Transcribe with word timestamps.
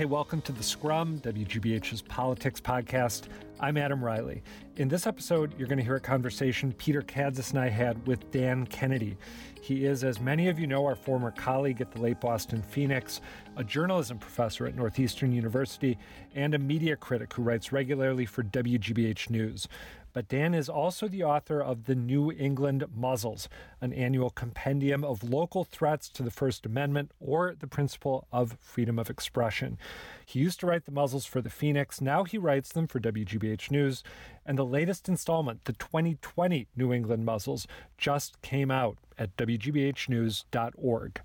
Hey, 0.00 0.06
welcome 0.06 0.40
to 0.42 0.52
The 0.52 0.62
Scrum, 0.62 1.18
WGBH's 1.18 2.00
politics 2.00 2.58
podcast. 2.58 3.24
I'm 3.60 3.76
Adam 3.76 4.02
Reilly. 4.02 4.42
In 4.76 4.88
this 4.88 5.06
episode, 5.06 5.52
you're 5.58 5.68
going 5.68 5.76
to 5.76 5.84
hear 5.84 5.96
a 5.96 6.00
conversation 6.00 6.72
Peter 6.72 7.02
Kadzis 7.02 7.50
and 7.50 7.58
I 7.58 7.68
had 7.68 8.06
with 8.06 8.30
Dan 8.30 8.64
Kennedy. 8.68 9.18
He 9.60 9.84
is, 9.84 10.02
as 10.02 10.18
many 10.18 10.48
of 10.48 10.58
you 10.58 10.66
know, 10.66 10.86
our 10.86 10.94
former 10.94 11.30
colleague 11.30 11.82
at 11.82 11.92
the 11.92 12.00
late 12.00 12.18
Boston 12.18 12.62
Phoenix, 12.62 13.20
a 13.58 13.62
journalism 13.62 14.16
professor 14.16 14.66
at 14.66 14.74
Northeastern 14.74 15.32
University, 15.32 15.98
and 16.34 16.54
a 16.54 16.58
media 16.58 16.96
critic 16.96 17.34
who 17.34 17.42
writes 17.42 17.70
regularly 17.70 18.24
for 18.24 18.42
WGBH 18.42 19.28
News. 19.28 19.68
But 20.12 20.28
Dan 20.28 20.54
is 20.54 20.68
also 20.68 21.08
the 21.08 21.24
author 21.24 21.60
of 21.60 21.84
The 21.84 21.94
New 21.94 22.32
England 22.32 22.84
Muzzles, 22.94 23.48
an 23.80 23.92
annual 23.92 24.30
compendium 24.30 25.04
of 25.04 25.22
local 25.22 25.64
threats 25.64 26.08
to 26.10 26.22
the 26.22 26.30
First 26.30 26.66
Amendment 26.66 27.12
or 27.20 27.54
the 27.58 27.66
principle 27.66 28.26
of 28.32 28.56
freedom 28.60 28.98
of 28.98 29.10
expression. 29.10 29.78
He 30.26 30.40
used 30.40 30.60
to 30.60 30.66
write 30.66 30.84
the 30.84 30.92
muzzles 30.92 31.26
for 31.26 31.40
the 31.40 31.50
Phoenix, 31.50 32.00
now 32.00 32.24
he 32.24 32.38
writes 32.38 32.72
them 32.72 32.86
for 32.86 33.00
WGBH 33.00 33.70
News, 33.70 34.02
and 34.44 34.58
the 34.58 34.64
latest 34.64 35.08
installment, 35.08 35.64
the 35.64 35.72
2020 35.72 36.68
New 36.76 36.92
England 36.92 37.24
Muzzles, 37.24 37.66
just 37.98 38.40
came 38.42 38.70
out 38.70 38.98
at 39.18 39.36
WGBHnews.org. 39.36 41.20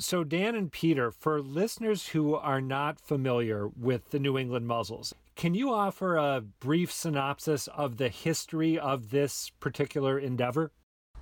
So, 0.00 0.22
Dan 0.22 0.54
and 0.54 0.70
Peter, 0.70 1.10
for 1.10 1.40
listeners 1.40 2.08
who 2.08 2.36
are 2.36 2.60
not 2.60 3.00
familiar 3.00 3.66
with 3.66 4.10
the 4.10 4.20
New 4.20 4.38
England 4.38 4.68
muzzles, 4.68 5.12
can 5.38 5.54
you 5.54 5.72
offer 5.72 6.16
a 6.16 6.40
brief 6.40 6.90
synopsis 6.90 7.68
of 7.68 7.96
the 7.96 8.08
history 8.08 8.76
of 8.76 9.10
this 9.10 9.50
particular 9.60 10.18
endeavor? 10.18 10.72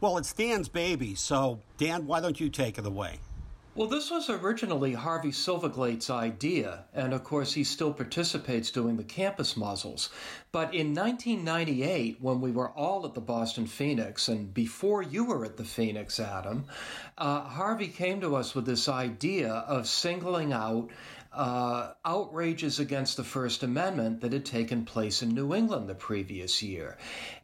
Well, 0.01 0.17
it's 0.17 0.33
Dan's 0.33 0.71
baby, 0.71 1.15
so 1.15 1.61
Dan, 1.77 2.07
why 2.07 2.21
don't 2.21 2.41
you 2.41 2.49
take 2.49 2.79
it 2.79 2.87
away? 2.87 3.19
Well, 3.75 3.89
this 3.89 4.11
was 4.11 4.31
originally 4.31 4.95
Harvey 4.95 5.33
Silverglate's 5.33 6.09
idea, 6.09 6.85
and 6.95 7.13
of 7.13 7.25
course, 7.25 7.53
he 7.53 7.63
still 7.63 7.93
participates 7.93 8.71
doing 8.71 8.97
the 8.97 9.05
campus 9.05 9.55
muzzles. 9.55 10.09
But 10.51 10.73
in 10.73 10.95
1998, 10.95 12.17
when 12.23 12.41
we 12.41 12.53
were 12.53 12.71
all 12.71 13.05
at 13.05 13.13
the 13.13 13.21
Boston 13.21 13.67
Phoenix, 13.67 14.29
and 14.29 14.55
before 14.55 15.03
you 15.03 15.27
were 15.27 15.45
at 15.45 15.59
the 15.59 15.65
Phoenix, 15.65 16.19
Adam, 16.19 16.65
uh, 17.19 17.43
Harvey 17.43 17.89
came 17.89 18.23
to 18.23 18.35
us 18.35 18.55
with 18.55 18.65
this 18.65 18.89
idea 18.89 19.53
of 19.53 19.87
singling 19.87 20.55
out 20.55 20.89
uh, 21.37 21.93
outrages 22.05 22.79
against 22.81 23.17
the 23.17 23.25
First 23.25 23.63
Amendment 23.63 24.23
that 24.23 24.33
had 24.33 24.47
taken 24.47 24.85
place 24.87 25.23
in 25.23 25.35
New 25.35 25.55
England 25.55 25.89
the 25.89 25.95
previous 25.95 26.63
year. 26.63 26.97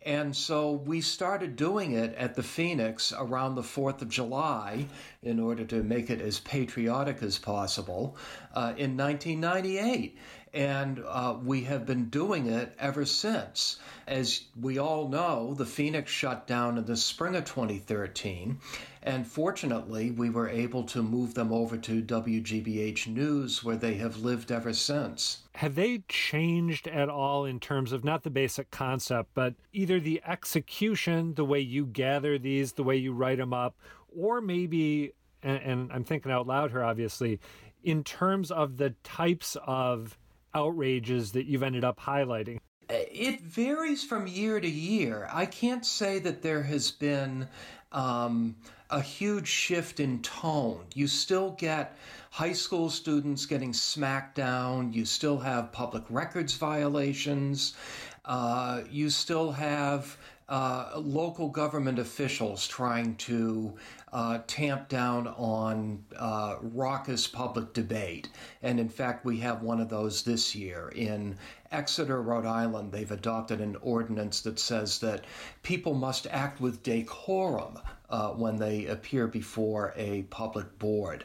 And 0.05 0.35
so 0.35 0.73
we 0.73 1.01
started 1.01 1.55
doing 1.57 1.93
it 1.93 2.15
at 2.17 2.35
the 2.35 2.43
Phoenix 2.43 3.13
around 3.17 3.55
the 3.55 3.63
4th 3.63 4.03
of 4.03 4.09
July 4.09 4.87
in 5.23 5.39
order 5.39 5.65
to 5.65 5.83
make 5.83 6.11
it 6.11 6.21
as 6.21 6.41
patriotic 6.41 7.23
as 7.23 7.39
possible 7.39 8.17
uh, 8.55 8.75
in 8.77 8.97
1998 8.97 10.17
and 10.55 11.03
uh, 11.09 11.35
we 11.43 11.63
have 11.63 11.87
been 11.87 12.11
doing 12.11 12.47
it 12.47 12.75
ever 12.79 13.07
since. 13.07 13.79
As 14.07 14.43
we 14.61 14.79
all 14.79 15.09
know, 15.09 15.55
the 15.55 15.65
Phoenix 15.65 16.11
shut 16.11 16.47
down 16.47 16.77
in 16.77 16.85
the 16.85 16.97
spring 16.97 17.35
of 17.37 17.45
2013, 17.45 18.59
and 19.03 19.27
fortunately, 19.27 20.11
we 20.11 20.29
were 20.29 20.49
able 20.49 20.85
to 20.85 21.03
move 21.03 21.35
them 21.35 21.53
over 21.53 21.79
to 21.79 22.03
WGBH 22.03 23.07
News, 23.07 23.65
where 23.65 23.77
they 23.77 23.95
have 23.95 24.19
lived 24.19 24.53
ever 24.53 24.73
since. 24.75 25.42
Have 25.57 25.75
they 25.75 26.03
changed 26.09 26.89
at 26.89 27.09
all 27.09 27.45
in 27.45 27.61
terms 27.61 27.93
of 27.93 28.05
not 28.05 28.23
the 28.23 28.31
basic 28.31 28.71
concept, 28.71 29.31
but 29.35 29.55
either 29.73 30.01
the 30.01 30.23
execution, 30.27 31.35
the 31.35 31.45
way 31.45 31.61
you 31.61 31.85
gather 31.85 32.39
these, 32.39 32.73
the 32.73 32.83
way 32.83 32.97
you 32.97 33.13
write 33.13 33.39
them 33.39 33.53
up, 33.53 33.77
or 34.17 34.41
maybe, 34.41 35.13
and, 35.43 35.59
and 35.63 35.93
I'm 35.93 36.05
thinking 36.05 36.33
out 36.33 36.47
loud 36.47 36.71
here, 36.71 36.83
obviously, 36.83 37.39
in 37.85 38.03
terms 38.03 38.51
of 38.51 38.79
the 38.79 38.95
types 39.03 39.57
of 39.67 40.17
outrages 40.55 41.33
that 41.33 41.47
you've 41.47 41.63
ended 41.63 41.85
up 41.85 42.01
highlighting? 42.01 42.59
It 42.89 43.43
varies 43.43 44.05
from 44.05 44.27
year 44.27 44.61
to 44.61 44.69
year. 44.69 45.29
I 45.33 45.47
can't 45.47 45.85
say 45.85 46.19
that 46.21 46.43
there 46.43 46.63
has 46.63 46.91
been 46.91 47.49
um, 47.91 48.57
a 48.93 49.01
huge 49.01 49.49
shift 49.49 50.01
in 50.01 50.21
tone. 50.21 50.85
You 50.95 51.09
still 51.09 51.53
get 51.53 51.97
high 52.31 52.53
school 52.53 52.91
students 52.91 53.47
getting 53.47 53.73
smacked 53.73 54.37
down. 54.37 54.93
You 54.93 55.07
still 55.07 55.39
have 55.39 55.73
public 55.73 56.05
records 56.11 56.55
violations. 56.55 57.75
Uh, 58.27 58.83
you 58.91 59.09
still 59.09 59.51
have 59.51 60.19
uh, 60.51 60.93
local 60.97 61.49
government 61.49 61.99
officials 61.99 62.69
trying 62.69 63.17
to 63.17 63.75
uh, 64.13 64.41
tamp 64.47 64.91
down 64.91 65.27
on 65.29 66.05
uh, 66.19 66.57
raucous 66.61 67.27
public 67.27 67.73
debate. 67.73 68.29
And 68.63 68.79
in 68.79 68.91
fact, 68.91 69.25
we 69.25 69.39
have 69.39 69.63
one 69.63 69.81
of 69.81 69.89
those 69.89 70.23
this 70.23 70.55
year. 70.55 70.93
In 70.95 71.39
Exeter, 71.71 72.21
Rhode 72.21 72.45
Island, 72.45 72.93
they've 72.93 73.11
adopted 73.11 73.63
an 73.63 73.77
ordinance 73.81 74.43
that 74.43 74.59
says 74.59 74.99
that 74.99 75.25
people 75.63 75.95
must 75.95 76.27
act 76.27 76.61
with 76.61 76.83
decorum 76.83 77.79
uh, 78.13 78.29
when 78.29 78.57
they 78.57 78.87
appear 78.87 79.27
before 79.27 79.93
a 79.97 80.23
public 80.25 80.79
board. 80.79 81.25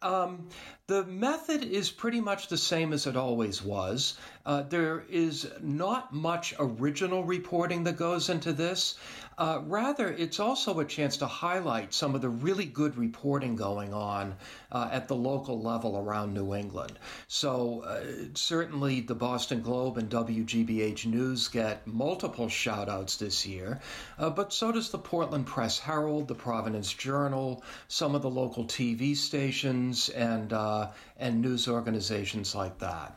Um, 0.00 0.48
the 0.88 1.04
method 1.04 1.62
is 1.62 1.90
pretty 1.90 2.18
much 2.18 2.48
the 2.48 2.56
same 2.56 2.94
as 2.94 3.06
it 3.06 3.14
always 3.14 3.62
was. 3.62 4.16
Uh, 4.46 4.62
there 4.62 5.04
is 5.10 5.46
not 5.60 6.14
much 6.14 6.54
original 6.58 7.22
reporting 7.22 7.84
that 7.84 7.98
goes 7.98 8.30
into 8.30 8.54
this. 8.54 8.96
Uh, 9.36 9.60
rather, 9.66 10.08
it's 10.10 10.40
also 10.40 10.80
a 10.80 10.84
chance 10.84 11.18
to 11.18 11.26
highlight 11.26 11.94
some 11.94 12.16
of 12.16 12.22
the 12.22 12.28
really 12.28 12.64
good 12.64 12.96
reporting 12.96 13.54
going 13.54 13.94
on 13.94 14.34
uh, 14.72 14.88
at 14.90 15.06
the 15.06 15.14
local 15.14 15.62
level 15.62 15.96
around 15.96 16.34
New 16.34 16.54
England. 16.54 16.98
So, 17.28 17.82
uh, 17.82 18.00
certainly 18.34 19.00
the 19.00 19.14
Boston 19.14 19.60
Globe 19.60 19.96
and 19.96 20.10
WGBH 20.10 21.06
News 21.06 21.46
get 21.46 21.86
multiple 21.86 22.48
shout 22.48 22.88
outs 22.88 23.16
this 23.18 23.46
year, 23.46 23.80
uh, 24.18 24.30
but 24.30 24.52
so 24.52 24.72
does 24.72 24.90
the 24.90 24.98
Portland 24.98 25.46
Press 25.46 25.78
Herald, 25.78 26.26
the 26.26 26.34
Providence 26.34 26.92
Journal, 26.92 27.62
some 27.86 28.16
of 28.16 28.22
the 28.22 28.30
local 28.30 28.64
TV 28.64 29.14
stations, 29.14 30.08
and, 30.08 30.52
uh, 30.78 30.92
and 31.18 31.40
news 31.40 31.68
organizations 31.68 32.54
like 32.54 32.78
that. 32.78 33.16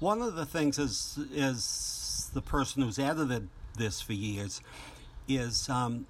One 0.00 0.20
of 0.20 0.34
the 0.34 0.44
things 0.44 0.78
is, 0.78 1.18
is 1.32 2.30
the 2.34 2.42
person 2.42 2.82
who's 2.82 2.98
edited 2.98 3.48
this 3.78 4.00
for 4.00 4.12
years 4.12 4.60
is 5.28 5.68
um, 5.68 6.06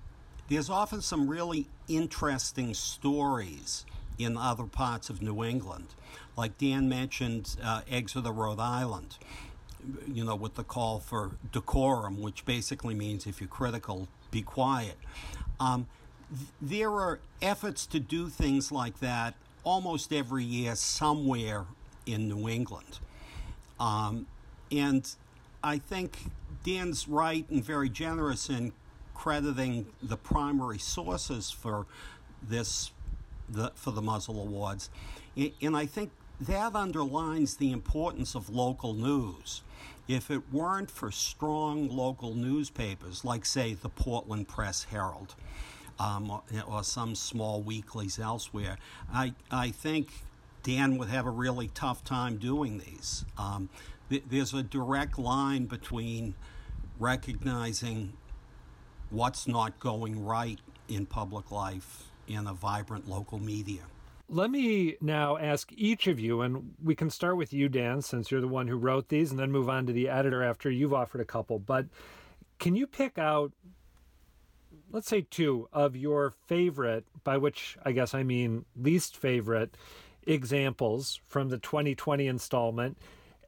there's 0.49 0.71
often 0.71 1.03
some 1.03 1.29
really 1.29 1.67
interesting 1.89 2.75
stories 2.75 3.85
in 4.19 4.37
other 4.37 4.65
parts 4.65 5.11
of 5.11 5.23
New 5.23 5.45
England. 5.45 5.87
Like 6.37 6.59
Dan 6.59 6.89
mentioned, 6.89 7.57
uh, 7.63 7.83
Exeter, 7.91 8.33
Rhode 8.33 8.61
Island, 8.61 9.19
you 10.07 10.25
know, 10.25 10.35
with 10.35 10.55
the 10.55 10.65
call 10.65 11.01
for 11.01 11.33
decorum, 11.53 12.21
which 12.21 12.45
basically 12.45 12.95
means 12.95 13.27
if 13.27 13.41
you're 13.41 13.49
critical, 13.49 14.09
be 14.31 14.43
quiet. 14.43 14.97
Um, 15.61 15.87
th- 16.31 16.49
there 16.61 16.91
are 16.91 17.21
efforts 17.41 17.87
to 17.87 18.01
do 18.01 18.29
things 18.29 18.73
like 18.73 19.01
that 19.01 19.35
almost 19.65 20.13
every 20.13 20.45
year 20.45 20.75
somewhere 20.75 21.65
in 22.07 22.29
New 22.29 22.49
England. 22.49 22.99
Um, 23.79 24.27
and 24.71 25.09
I 25.63 25.79
think 25.79 26.17
Dan's 26.65 27.09
right 27.09 27.49
and 27.51 27.65
very 27.65 27.89
generous 27.89 28.49
in 28.49 28.73
crediting 29.15 29.87
the 30.03 30.17
primary 30.17 30.79
sources 30.79 31.51
for 31.51 31.87
this 32.43 32.91
the, 33.49 33.71
for 33.75 33.91
the 33.91 34.03
Muzzle 34.03 34.41
Awards. 34.41 34.91
And 35.37 35.77
I 35.77 35.87
think 35.87 36.11
that 36.41 36.75
underlines 36.75 37.57
the 37.57 37.71
importance 37.71 38.35
of 38.35 38.49
local 38.49 38.95
news. 38.95 39.63
If 40.09 40.31
it 40.31 40.43
weren't 40.53 40.91
for 40.91 41.11
strong 41.13 41.89
local 41.89 42.35
newspapers, 42.35 43.25
like, 43.25 43.47
say, 43.47 43.75
the 43.75 43.89
Portland 43.89 44.49
Press 44.49 44.85
Herald 44.85 45.35
um, 46.03 46.31
or, 46.31 46.43
or, 46.67 46.83
some 46.83 47.15
small 47.15 47.63
weeklies 47.63 48.19
elsewhere, 48.19 48.79
I, 49.13 49.35
I 49.51 49.71
think 49.71 50.09
Dan 50.63 50.99
would 50.99 51.09
have 51.09 51.27
a 51.27 51.31
really 51.31 51.69
tough 51.69 52.03
time 52.05 52.39
doing 52.39 52.79
these. 52.79 53.25
Um, 53.39 53.69
th- 54.11 54.25
there's 54.29 54.53
a 54.53 54.63
direct 54.63 55.19
line 55.19 55.67
between 55.67 56.35
recognizing 56.99 58.15
what's 59.11 59.47
not 59.47 59.79
going 59.79 60.25
right 60.25 60.59
in 60.89 61.07
public 61.07 61.51
life 61.51 62.05
in 62.27 62.47
a 62.47 62.55
vibrant 62.55 63.09
local 63.09 63.39
media. 63.39 63.83
Let 64.29 64.51
me 64.51 64.97
now 65.01 65.37
ask 65.37 65.71
each 65.77 66.07
of 66.07 66.19
you, 66.19 66.41
and 66.41 66.75
we 66.83 66.95
can 66.95 67.11
start 67.11 67.37
with 67.37 67.53
you, 67.53 67.69
Dan, 67.69 68.01
since 68.01 68.31
you're 68.31 68.41
the 68.41 68.49
one 68.49 68.67
who 68.67 68.77
wrote 68.77 69.09
these, 69.09 69.31
and 69.31 69.39
then 69.39 69.53
move 69.53 69.69
on 69.69 69.87
to 69.87 69.93
the 69.93 70.09
editor 70.09 70.43
after 70.43 70.71
you've 70.71 70.95
offered 70.95 71.21
a 71.21 71.27
couple. 71.27 71.59
But 71.59 71.87
can 72.59 72.75
you 72.75 72.87
pick 72.87 73.19
out, 73.19 73.53
let's 74.93 75.09
say, 75.09 75.23
two 75.23 75.69
of 75.73 75.97
your 75.97 76.31
favorite, 76.31 77.05
by 77.25 77.37
which 77.39 77.77
I 77.85 77.93
guess 77.93 78.15
I 78.15 78.23
mean 78.23 78.65
least 78.77 79.17
favorite, 79.17 79.77
examples 80.25 81.21
from 81.27 81.49
the 81.49 81.59
2020 81.59 82.27
installment, 82.27 82.99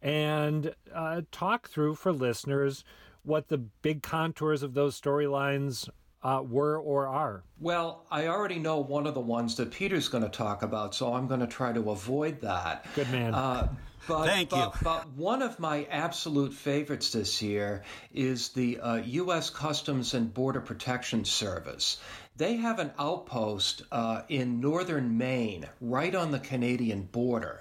and 0.02 0.75
uh, 0.93 1.23
talk 1.31 1.69
through 1.69 1.94
for 1.94 2.12
listeners 2.12 2.85
what 3.23 3.49
the 3.49 3.58
big 3.58 4.02
contours 4.02 4.62
of 4.62 4.75
those 4.75 5.00
storylines 5.00 5.88
uh, 6.23 6.43
were 6.43 6.79
or 6.79 7.06
are? 7.06 7.43
Well, 7.61 8.06
I 8.11 8.26
already 8.29 8.58
know 8.58 8.79
one 8.79 9.06
of 9.06 9.14
the 9.14 9.20
ones 9.20 9.56
that 9.56 9.70
Peter's 9.70 10.08
going 10.08 10.25
to 10.25 10.31
talk 10.31 10.62
about, 10.62 10.94
so 10.94 11.12
I'm 11.12 11.26
going 11.26 11.41
to 11.41 11.46
try 11.46 11.73
to 11.73 11.91
avoid 11.91 12.41
that. 12.41 12.87
Good 12.94 13.11
man. 13.11 13.35
Uh, 13.35 13.69
But, 14.06 14.27
Thank 14.27 14.51
but, 14.51 14.75
you. 14.75 14.81
But 14.83 15.09
one 15.12 15.43
of 15.43 15.59
my 15.59 15.85
absolute 15.91 16.53
favorites 16.53 17.11
this 17.11 17.41
year 17.41 17.83
is 18.12 18.51
the 18.51 18.81
uh, 18.81 18.95
U.S. 18.97 19.51
Customs 19.51 20.15
and 20.15 20.33
Border 20.33 20.61
Protection 20.61 21.25
Service. 21.25 21.99
They 22.37 22.56
have 22.56 22.79
an 22.81 22.93
outpost 22.99 23.83
uh, 23.93 24.23
in 24.29 24.61
northern 24.61 25.17
Maine, 25.17 25.67
right 25.81 26.15
on 26.15 26.33
the 26.33 26.41
Canadian 26.41 27.03
border. 27.03 27.61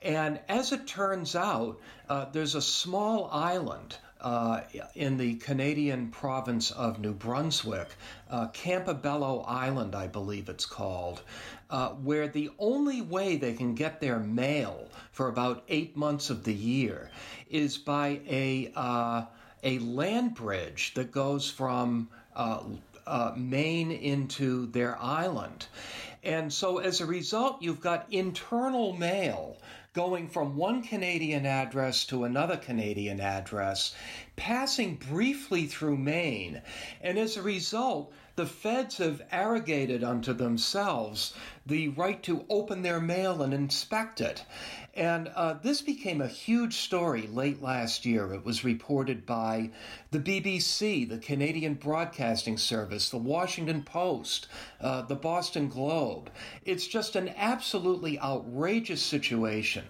And 0.00 0.38
as 0.48 0.72
it 0.72 0.86
turns 0.86 1.34
out, 1.34 1.80
uh, 2.08 2.26
there's 2.32 2.54
a 2.54 2.62
small 2.62 3.28
island 3.32 3.96
uh, 4.24 4.60
in 4.94 5.18
the 5.18 5.34
Canadian 5.34 6.08
province 6.08 6.70
of 6.70 6.98
New 6.98 7.12
Brunswick, 7.12 7.88
uh, 8.30 8.48
Campobello 8.48 9.44
Island, 9.46 9.94
I 9.94 10.06
believe 10.06 10.48
it's 10.48 10.64
called, 10.64 11.20
uh, 11.74 11.88
where 11.88 12.28
the 12.28 12.50
only 12.60 13.02
way 13.02 13.36
they 13.36 13.52
can 13.52 13.74
get 13.74 14.00
their 14.00 14.20
mail 14.20 14.88
for 15.10 15.26
about 15.26 15.64
eight 15.68 15.96
months 15.96 16.30
of 16.30 16.44
the 16.44 16.54
year 16.54 17.10
is 17.50 17.78
by 17.78 18.20
a 18.28 18.70
uh, 18.76 19.24
a 19.64 19.80
land 19.80 20.36
bridge 20.36 20.94
that 20.94 21.10
goes 21.10 21.50
from 21.50 22.08
uh, 22.36 22.62
uh, 23.08 23.32
Maine 23.36 23.90
into 23.90 24.66
their 24.66 24.96
island. 25.02 25.66
And 26.22 26.52
so 26.52 26.78
as 26.78 27.00
a 27.00 27.06
result, 27.06 27.60
you've 27.60 27.80
got 27.80 28.06
internal 28.12 28.92
mail 28.92 29.56
going 29.94 30.28
from 30.28 30.56
one 30.56 30.80
Canadian 30.82 31.44
address 31.44 32.04
to 32.04 32.22
another 32.22 32.56
Canadian 32.56 33.20
address, 33.20 33.96
passing 34.36 34.94
briefly 34.94 35.66
through 35.66 35.96
Maine. 35.96 36.62
And 37.00 37.18
as 37.18 37.36
a 37.36 37.42
result, 37.42 38.12
the 38.36 38.46
feds 38.46 38.98
have 38.98 39.22
arrogated 39.30 40.02
unto 40.02 40.32
themselves 40.32 41.34
the 41.66 41.88
right 41.88 42.22
to 42.22 42.44
open 42.50 42.82
their 42.82 43.00
mail 43.00 43.42
and 43.42 43.54
inspect 43.54 44.20
it. 44.20 44.44
And 44.96 45.28
uh, 45.34 45.54
this 45.54 45.82
became 45.82 46.20
a 46.20 46.28
huge 46.28 46.76
story 46.76 47.26
late 47.26 47.62
last 47.62 48.04
year. 48.04 48.32
It 48.32 48.44
was 48.44 48.64
reported 48.64 49.26
by 49.26 49.70
the 50.12 50.20
BBC, 50.20 51.08
the 51.08 51.18
Canadian 51.18 51.74
Broadcasting 51.74 52.58
Service, 52.58 53.10
the 53.10 53.18
Washington 53.18 53.82
Post, 53.82 54.46
uh, 54.80 55.02
the 55.02 55.16
Boston 55.16 55.68
Globe. 55.68 56.30
It's 56.64 56.86
just 56.86 57.16
an 57.16 57.32
absolutely 57.36 58.20
outrageous 58.20 59.02
situation. 59.02 59.84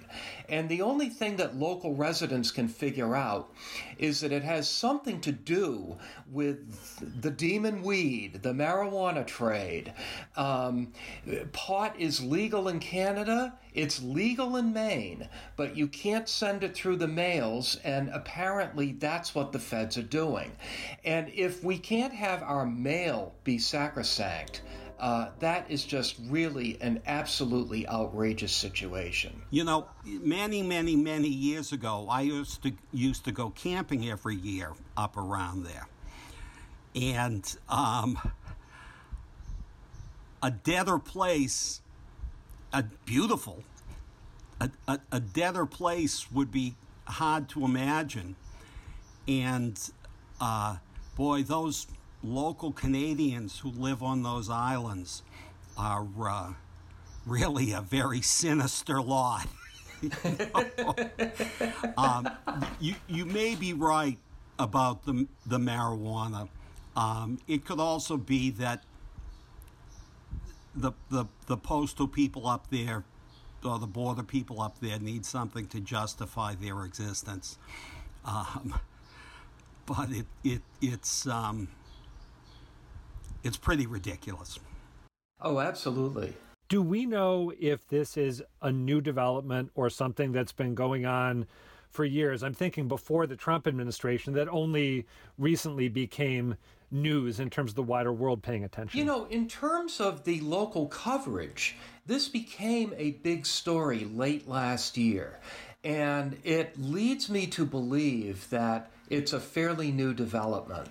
And 0.48 0.68
the 0.68 0.82
only 0.82 1.08
thing 1.08 1.36
that 1.36 1.56
local 1.56 1.94
residents 1.94 2.50
can 2.50 2.68
figure 2.68 3.16
out 3.16 3.52
is 3.98 4.20
that 4.20 4.32
it 4.32 4.42
has 4.42 4.68
something 4.68 5.20
to 5.22 5.32
do 5.32 5.96
with 6.30 7.22
the 7.22 7.30
demon 7.30 7.82
weed, 7.82 8.42
the 8.42 8.52
marijuana 8.52 9.26
trade. 9.26 9.92
Um, 10.36 10.92
pot 11.52 11.98
is 11.98 12.22
legal 12.22 12.68
in 12.68 12.80
Canada, 12.80 13.54
it's 13.72 14.02
legal 14.02 14.56
in 14.56 14.72
Maine, 14.72 15.28
but 15.56 15.76
you 15.76 15.88
can't 15.88 16.28
send 16.28 16.62
it 16.62 16.74
through 16.74 16.96
the 16.96 17.08
mails, 17.08 17.78
and 17.82 18.08
apparently 18.10 18.92
that's 18.92 19.34
what 19.34 19.52
the 19.52 19.58
feds 19.58 19.96
are 19.98 20.02
doing. 20.02 20.52
And 21.04 21.30
if 21.34 21.64
we 21.64 21.78
can't 21.78 22.12
have 22.12 22.42
our 22.42 22.66
mail 22.66 23.34
be 23.44 23.58
sacrosanct, 23.58 24.62
uh, 24.98 25.28
that 25.40 25.70
is 25.70 25.84
just 25.84 26.16
really 26.28 26.78
an 26.80 27.02
absolutely 27.06 27.86
outrageous 27.88 28.52
situation. 28.52 29.42
You 29.50 29.64
know, 29.64 29.86
many, 30.04 30.62
many, 30.62 30.96
many 30.96 31.28
years 31.28 31.72
ago, 31.72 32.06
I 32.08 32.22
used 32.22 32.62
to 32.62 32.72
used 32.92 33.24
to 33.24 33.32
go 33.32 33.50
camping 33.50 34.08
every 34.08 34.36
year 34.36 34.72
up 34.96 35.16
around 35.16 35.64
there, 35.64 35.88
and 36.94 37.44
um, 37.68 38.18
a 40.42 40.50
deader 40.50 40.98
place, 40.98 41.80
a 42.72 42.84
beautiful, 43.04 43.64
a, 44.60 44.70
a, 44.86 45.00
a 45.10 45.20
deader 45.20 45.66
place 45.66 46.30
would 46.30 46.52
be 46.52 46.76
hard 47.06 47.48
to 47.50 47.64
imagine, 47.64 48.36
and 49.26 49.90
uh, 50.40 50.76
boy, 51.16 51.42
those 51.42 51.86
local 52.24 52.72
Canadians 52.72 53.58
who 53.60 53.70
live 53.70 54.02
on 54.02 54.22
those 54.22 54.48
islands 54.48 55.22
are 55.76 56.06
uh, 56.20 56.52
really 57.26 57.72
a 57.72 57.80
very 57.80 58.22
sinister 58.22 59.02
lot. 59.02 59.46
um, 61.96 62.28
you, 62.80 62.94
you 63.08 63.24
may 63.24 63.54
be 63.54 63.72
right 63.72 64.18
about 64.58 65.04
the, 65.04 65.26
the 65.46 65.58
marijuana. 65.58 66.48
Um, 66.96 67.38
it 67.46 67.64
could 67.64 67.80
also 67.80 68.16
be 68.16 68.50
that 68.50 68.84
the, 70.74 70.92
the, 71.10 71.26
the 71.46 71.56
postal 71.56 72.08
people 72.08 72.46
up 72.46 72.70
there 72.70 73.04
or 73.64 73.78
the 73.78 73.86
border 73.86 74.22
people 74.22 74.60
up 74.60 74.78
there 74.80 74.98
need 74.98 75.24
something 75.24 75.66
to 75.68 75.80
justify 75.80 76.54
their 76.54 76.84
existence. 76.84 77.58
Um, 78.24 78.78
but 79.86 80.10
it, 80.10 80.26
it, 80.42 80.62
it's. 80.80 81.26
Um, 81.26 81.68
it's 83.44 83.56
pretty 83.56 83.86
ridiculous. 83.86 84.58
Oh, 85.40 85.60
absolutely. 85.60 86.34
Do 86.68 86.82
we 86.82 87.06
know 87.06 87.52
if 87.60 87.86
this 87.88 88.16
is 88.16 88.42
a 88.62 88.72
new 88.72 89.00
development 89.00 89.70
or 89.74 89.90
something 89.90 90.32
that's 90.32 90.52
been 90.52 90.74
going 90.74 91.04
on 91.04 91.46
for 91.90 92.04
years? 92.04 92.42
I'm 92.42 92.54
thinking 92.54 92.88
before 92.88 93.26
the 93.26 93.36
Trump 93.36 93.66
administration 93.66 94.32
that 94.32 94.48
only 94.48 95.06
recently 95.38 95.88
became 95.88 96.56
news 96.90 97.38
in 97.38 97.50
terms 97.50 97.72
of 97.72 97.76
the 97.76 97.82
wider 97.82 98.12
world 98.12 98.42
paying 98.42 98.64
attention. 98.64 98.98
You 98.98 99.04
know, 99.04 99.26
in 99.26 99.46
terms 99.46 100.00
of 100.00 100.24
the 100.24 100.40
local 100.40 100.86
coverage, 100.86 101.76
this 102.06 102.28
became 102.28 102.94
a 102.96 103.12
big 103.12 103.44
story 103.44 104.06
late 104.06 104.48
last 104.48 104.96
year. 104.96 105.38
And 105.82 106.38
it 106.44 106.80
leads 106.80 107.28
me 107.28 107.46
to 107.48 107.66
believe 107.66 108.48
that 108.48 108.90
it's 109.10 109.34
a 109.34 109.40
fairly 109.40 109.92
new 109.92 110.14
development. 110.14 110.88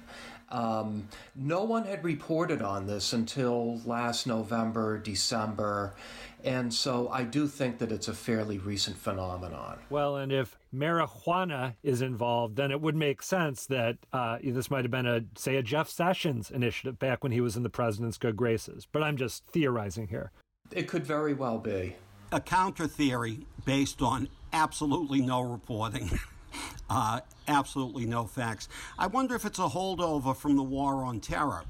Um, 0.53 1.09
no 1.35 1.63
one 1.63 1.83
had 1.85 2.03
reported 2.03 2.61
on 2.61 2.85
this 2.85 3.11
until 3.11 3.81
last 3.85 4.27
November, 4.27 4.99
December, 4.99 5.95
and 6.43 6.71
so 6.71 7.09
I 7.09 7.23
do 7.23 7.47
think 7.47 7.79
that 7.79 7.91
it's 7.91 8.07
a 8.07 8.13
fairly 8.13 8.59
recent 8.59 8.95
phenomenon. 8.97 9.79
Well, 9.89 10.17
and 10.17 10.31
if 10.31 10.55
marijuana 10.75 11.73
is 11.81 12.03
involved, 12.03 12.55
then 12.55 12.69
it 12.69 12.81
would 12.81 12.95
make 12.95 13.23
sense 13.23 13.65
that 13.67 13.97
uh, 14.11 14.37
this 14.43 14.69
might 14.69 14.83
have 14.83 14.91
been 14.91 15.07
a, 15.07 15.21
say, 15.35 15.55
a 15.55 15.63
Jeff 15.63 15.89
Sessions 15.89 16.51
initiative 16.51 16.99
back 16.99 17.23
when 17.23 17.31
he 17.31 17.41
was 17.41 17.55
in 17.55 17.63
the 17.63 17.69
president's 17.69 18.19
good 18.19 18.35
graces. 18.35 18.87
But 18.91 19.01
I'm 19.01 19.17
just 19.17 19.47
theorizing 19.47 20.09
here. 20.09 20.31
It 20.71 20.87
could 20.87 21.05
very 21.05 21.33
well 21.33 21.57
be. 21.57 21.95
A 22.31 22.41
counter 22.41 22.87
theory 22.87 23.47
based 23.65 24.01
on 24.01 24.27
absolutely 24.51 25.21
no 25.21 25.41
reporting. 25.41 26.11
Uh, 26.89 27.21
absolutely 27.47 28.05
no 28.05 28.25
facts. 28.25 28.69
I 28.97 29.07
wonder 29.07 29.35
if 29.35 29.45
it's 29.45 29.59
a 29.59 29.63
holdover 29.69 30.35
from 30.35 30.55
the 30.55 30.63
war 30.63 31.03
on 31.03 31.19
terror, 31.19 31.63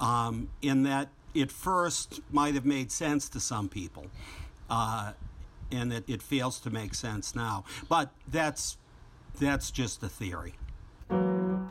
um, 0.00 0.48
in 0.62 0.82
that 0.84 1.08
it 1.34 1.50
first 1.50 2.20
might 2.30 2.54
have 2.54 2.66
made 2.66 2.90
sense 2.90 3.28
to 3.30 3.40
some 3.40 3.68
people, 3.68 4.06
uh, 4.68 5.12
and 5.70 5.92
that 5.92 6.08
it 6.08 6.22
fails 6.22 6.58
to 6.60 6.70
make 6.70 6.94
sense 6.94 7.34
now. 7.34 7.64
But 7.88 8.10
that's 8.28 8.76
that's 9.38 9.70
just 9.70 10.02
a 10.02 10.08
theory. 10.08 10.54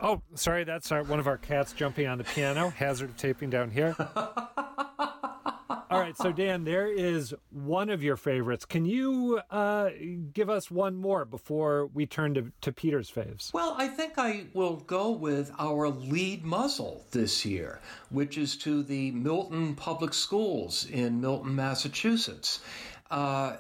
Oh, 0.02 0.22
sorry, 0.36 0.64
that's 0.64 0.92
our, 0.92 1.04
one 1.04 1.20
of 1.20 1.28
our 1.28 1.38
cats 1.38 1.74
jumping 1.74 2.08
on 2.08 2.18
the 2.18 2.24
piano. 2.24 2.70
Hazard 2.70 3.10
of 3.10 3.18
taping 3.18 3.50
down 3.50 3.70
here. 3.70 3.96
All 5.90 6.00
right, 6.00 6.16
so 6.16 6.32
Dan, 6.32 6.66
there 6.66 6.88
is 6.88 7.34
one 7.50 7.90
of 7.90 8.04
your 8.04 8.16
favorites. 8.16 8.64
Can 8.64 8.86
you 8.86 9.42
uh, 9.50 9.90
give 10.34 10.48
us 10.48 10.70
one 10.70 10.96
more 10.96 11.26
before 11.26 11.88
we 11.88 12.06
turn 12.06 12.36
to, 12.36 12.52
to 12.62 12.72
Peter's 12.72 13.10
faves? 13.10 13.52
Well, 13.54 13.74
I 13.76 13.88
think 13.88 14.14
I 14.18 14.46
will 14.54 14.76
go 14.76 15.10
with 15.10 15.52
our 15.58 15.90
lead 15.90 16.46
muzzle 16.46 17.06
this 17.10 17.44
year, 17.44 17.80
which 18.12 18.38
is 18.38 18.56
to 18.58 18.84
the 18.84 19.10
Milton 19.12 19.74
Public 19.74 20.14
Schools 20.14 20.86
in 20.86 21.22
Milton, 21.22 21.56
Massachusetts. 21.56 22.60
Uh, 23.10 23.54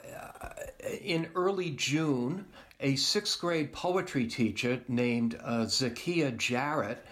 in 1.01 1.27
early 1.33 1.71
June, 1.71 2.45
a 2.79 2.95
sixth 2.95 3.41
grade 3.41 3.73
poetry 3.73 4.27
teacher 4.27 4.79
named 4.87 5.35
uh, 5.43 5.65
Zakiya 5.65 6.37
Jarrett 6.37 7.03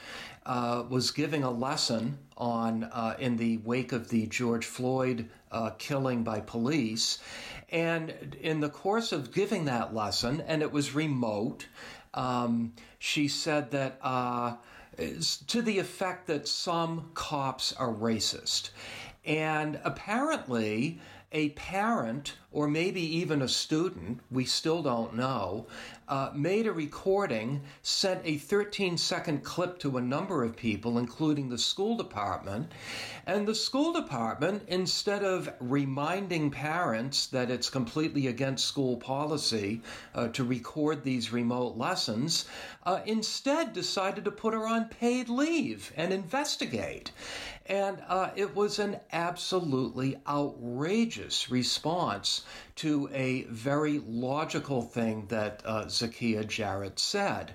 uh, 0.48 0.86
was 0.90 1.12
giving 1.12 1.44
a 1.44 1.52
lesson 1.52 2.18
on 2.38 2.86
uh, 2.86 3.16
in 3.20 3.36
the 3.36 3.58
wake 3.58 3.92
of 3.92 4.10
the 4.10 4.26
George 4.28 4.66
Floyd 4.66 5.30
uh, 5.52 5.72
killing 5.78 6.24
by 6.24 6.40
police, 6.40 7.20
and 7.70 8.38
in 8.42 8.62
the 8.62 8.70
course 8.70 9.12
of 9.12 9.34
giving 9.34 9.66
that 9.66 9.94
lesson, 9.94 10.42
and 10.48 10.62
it 10.62 10.72
was 10.72 10.96
remote, 10.96 11.68
um, 12.14 12.74
she 12.98 13.28
said 13.28 13.72
that 13.72 14.00
uh, 14.02 14.56
to 15.48 15.62
the 15.62 15.80
effect 15.80 16.28
that 16.28 16.48
some 16.48 17.12
cops 17.14 17.74
are 17.74 17.94
racist, 17.94 18.70
and 19.26 19.80
apparently 19.84 21.00
a 21.34 21.50
parent 21.50 22.36
or 22.54 22.68
maybe 22.68 23.02
even 23.02 23.42
a 23.42 23.48
student, 23.48 24.22
we 24.32 24.46
still 24.46 24.82
don't 24.82 25.14
know, 25.14 25.68
uh, 26.08 26.32
made 26.34 26.66
a 26.66 26.72
recording, 26.72 27.62
sent 27.82 28.22
a 28.24 28.38
13 28.38 28.98
second 28.98 29.44
clip 29.44 29.78
to 29.78 29.98
a 29.98 30.02
number 30.02 30.44
of 30.44 30.56
people, 30.56 30.98
including 30.98 31.50
the 31.50 31.58
school 31.58 31.98
department. 31.98 32.72
And 33.26 33.46
the 33.46 33.54
school 33.54 33.92
department, 33.92 34.64
instead 34.70 35.26
of 35.26 35.54
reminding 35.60 36.50
parents 36.50 37.28
that 37.28 37.52
it's 37.52 37.70
completely 37.70 38.28
against 38.28 38.66
school 38.66 38.96
policy 38.96 39.82
uh, 40.16 40.30
to 40.30 40.46
record 40.46 41.04
these 41.04 41.34
remote 41.34 41.76
lessons, 41.76 42.46
uh, 42.86 43.02
instead 43.06 43.74
decided 43.74 44.24
to 44.24 44.32
put 44.32 44.54
her 44.54 44.66
on 44.66 44.86
paid 44.86 45.28
leave 45.28 45.92
and 45.98 46.14
investigate. 46.14 47.12
And 47.66 48.02
uh, 48.08 48.30
it 48.38 48.56
was 48.56 48.80
an 48.80 49.02
absolutely 49.12 50.16
outrageous 50.26 51.52
response 51.52 52.37
to 52.78 53.10
a 53.12 53.44
very 53.44 54.00
logical 54.00 54.82
thing 54.82 55.26
that 55.28 55.62
uh, 55.66 55.86
Zakiya 55.86 56.48
Jarrett 56.48 57.00
said. 57.00 57.54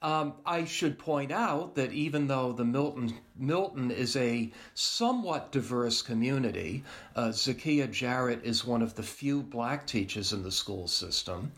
Um, 0.00 0.34
I 0.44 0.64
should 0.64 0.98
point 0.98 1.30
out 1.30 1.76
that 1.76 1.92
even 1.92 2.26
though 2.26 2.52
the 2.52 2.64
Milton 2.64 3.14
Milton 3.36 3.90
is 3.90 4.16
a 4.16 4.50
somewhat 4.74 5.52
diverse 5.52 6.02
community, 6.02 6.84
uh, 7.14 7.28
Zakiya 7.28 7.90
Jarrett 7.90 8.44
is 8.44 8.64
one 8.64 8.82
of 8.82 8.94
the 8.94 9.02
few 9.02 9.42
black 9.42 9.86
teachers 9.86 10.32
in 10.32 10.42
the 10.42 10.50
school 10.50 10.88
system. 10.88 11.52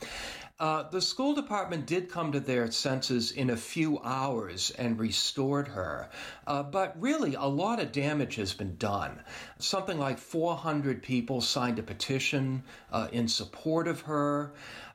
Uh, 0.64 0.88
the 0.88 1.02
school 1.02 1.34
department 1.34 1.84
did 1.84 2.08
come 2.08 2.32
to 2.32 2.40
their 2.40 2.70
senses 2.70 3.30
in 3.32 3.50
a 3.50 3.56
few 3.56 4.00
hours 4.02 4.70
and 4.78 4.98
restored 4.98 5.68
her, 5.68 6.08
uh, 6.46 6.62
but 6.62 6.98
really 6.98 7.34
a 7.34 7.44
lot 7.44 7.78
of 7.78 7.92
damage 7.92 8.36
has 8.36 8.54
been 8.54 8.74
done. 8.76 9.20
Something 9.58 9.98
like 9.98 10.16
400 10.16 11.02
people 11.02 11.42
signed 11.42 11.78
a 11.78 11.82
petition 11.82 12.62
uh, 12.90 13.08
in 13.12 13.28
support 13.28 13.86
of 13.86 14.00
her. 14.00 14.54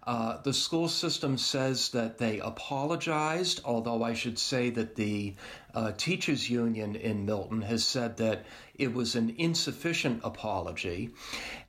Uh, 0.09 0.41
the 0.41 0.53
school 0.53 0.87
system 0.87 1.37
says 1.37 1.89
that 1.89 2.17
they 2.17 2.39
apologized, 2.39 3.61
although 3.63 4.01
I 4.01 4.15
should 4.15 4.39
say 4.39 4.71
that 4.71 4.95
the 4.95 5.35
uh, 5.75 5.91
teachers 5.97 6.49
union 6.49 6.95
in 6.95 7.27
Milton 7.27 7.61
has 7.61 7.85
said 7.85 8.17
that 8.17 8.43
it 8.73 8.91
was 8.91 9.13
an 9.13 9.35
insufficient 9.37 10.21
apology. 10.23 11.11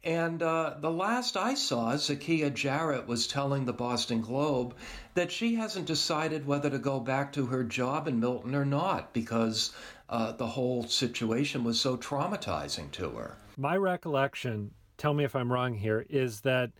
And 0.03 0.43
uh, 0.43 0.77
the 0.81 0.91
last 0.91 1.37
I 1.37 1.53
saw, 1.53 1.93
Zakiya 1.93 2.55
Jarrett 2.55 3.07
was 3.07 3.27
telling 3.27 3.67
the 3.67 3.75
Boston 3.75 4.23
Globe 4.23 4.75
that 5.13 5.31
she 5.31 5.57
hasn't 5.57 5.85
decided 5.85 6.47
whether 6.47 6.71
to 6.71 6.79
go 6.79 6.99
back 6.99 7.35
to 7.35 7.45
her 7.45 7.63
job 7.63 8.09
in 8.09 8.21
Milton 8.21 8.55
or 8.55 8.65
not 8.65 9.13
because 9.13 9.75
uh, 10.09 10.33
the 10.33 10.47
whole 10.47 10.85
situation 10.85 11.63
was 11.63 11.79
so 11.79 11.95
traumatizing 11.99 12.91
to 12.93 13.11
her. 13.11 13.37
My 13.59 13.77
recollection, 13.77 14.71
tell 14.97 15.13
me 15.13 15.25
if 15.25 15.37
I'm 15.37 15.53
wrong 15.53 15.75
here, 15.75 16.07
is 16.09 16.41
that 16.41 16.71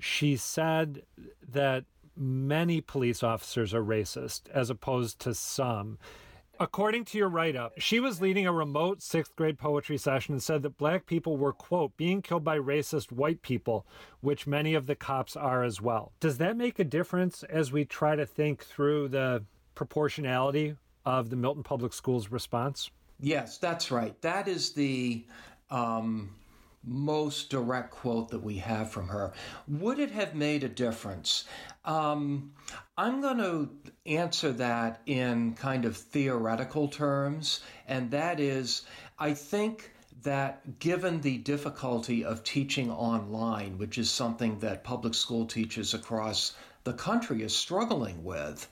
she 0.00 0.36
said 0.36 1.02
that 1.52 1.84
many 2.16 2.80
police 2.80 3.22
officers 3.22 3.72
are 3.72 3.84
racist 3.84 4.42
as 4.52 4.70
opposed 4.70 5.18
to 5.20 5.34
some. 5.34 5.98
According 6.58 7.06
to 7.06 7.18
your 7.18 7.30
write 7.30 7.56
up, 7.56 7.72
she 7.78 8.00
was 8.00 8.20
leading 8.20 8.46
a 8.46 8.52
remote 8.52 9.02
sixth 9.02 9.34
grade 9.34 9.58
poetry 9.58 9.96
session 9.96 10.34
and 10.34 10.42
said 10.42 10.62
that 10.62 10.76
black 10.76 11.06
people 11.06 11.38
were, 11.38 11.54
quote, 11.54 11.96
being 11.96 12.20
killed 12.20 12.44
by 12.44 12.58
racist 12.58 13.10
white 13.10 13.40
people, 13.40 13.86
which 14.20 14.46
many 14.46 14.74
of 14.74 14.86
the 14.86 14.94
cops 14.94 15.36
are 15.36 15.64
as 15.64 15.80
well. 15.80 16.12
Does 16.20 16.36
that 16.36 16.58
make 16.58 16.78
a 16.78 16.84
difference 16.84 17.42
as 17.44 17.72
we 17.72 17.86
try 17.86 18.14
to 18.14 18.26
think 18.26 18.62
through 18.62 19.08
the 19.08 19.42
proportionality 19.74 20.76
of 21.06 21.30
the 21.30 21.36
Milton 21.36 21.62
Public 21.62 21.94
Schools 21.94 22.30
response? 22.30 22.90
Yes, 23.18 23.56
that's 23.56 23.90
right. 23.90 24.20
That 24.20 24.46
is 24.46 24.72
the 24.72 25.24
um, 25.70 26.34
most 26.84 27.50
direct 27.50 27.90
quote 27.90 28.30
that 28.30 28.42
we 28.42 28.56
have 28.56 28.90
from 28.90 29.08
her. 29.08 29.32
Would 29.68 29.98
it 29.98 30.10
have 30.12 30.34
made 30.34 30.64
a 30.64 30.68
difference? 30.68 31.44
Um, 31.84 32.52
I'm 32.96 33.20
going 33.20 33.38
to 33.38 33.70
answer 34.06 34.52
that 34.52 35.02
in 35.06 35.54
kind 35.54 35.84
of 35.84 35.96
theoretical 35.96 36.88
terms, 36.88 37.60
and 37.86 38.10
that 38.10 38.40
is 38.40 38.82
I 39.18 39.34
think 39.34 39.92
that 40.22 40.78
given 40.78 41.20
the 41.20 41.38
difficulty 41.38 42.24
of 42.24 42.44
teaching 42.44 42.90
online, 42.90 43.78
which 43.78 43.98
is 43.98 44.10
something 44.10 44.58
that 44.58 44.84
public 44.84 45.14
school 45.14 45.46
teachers 45.46 45.94
across 45.94 46.54
the 46.84 46.92
country 46.92 47.42
is 47.42 47.54
struggling 47.54 48.24
with, 48.24 48.68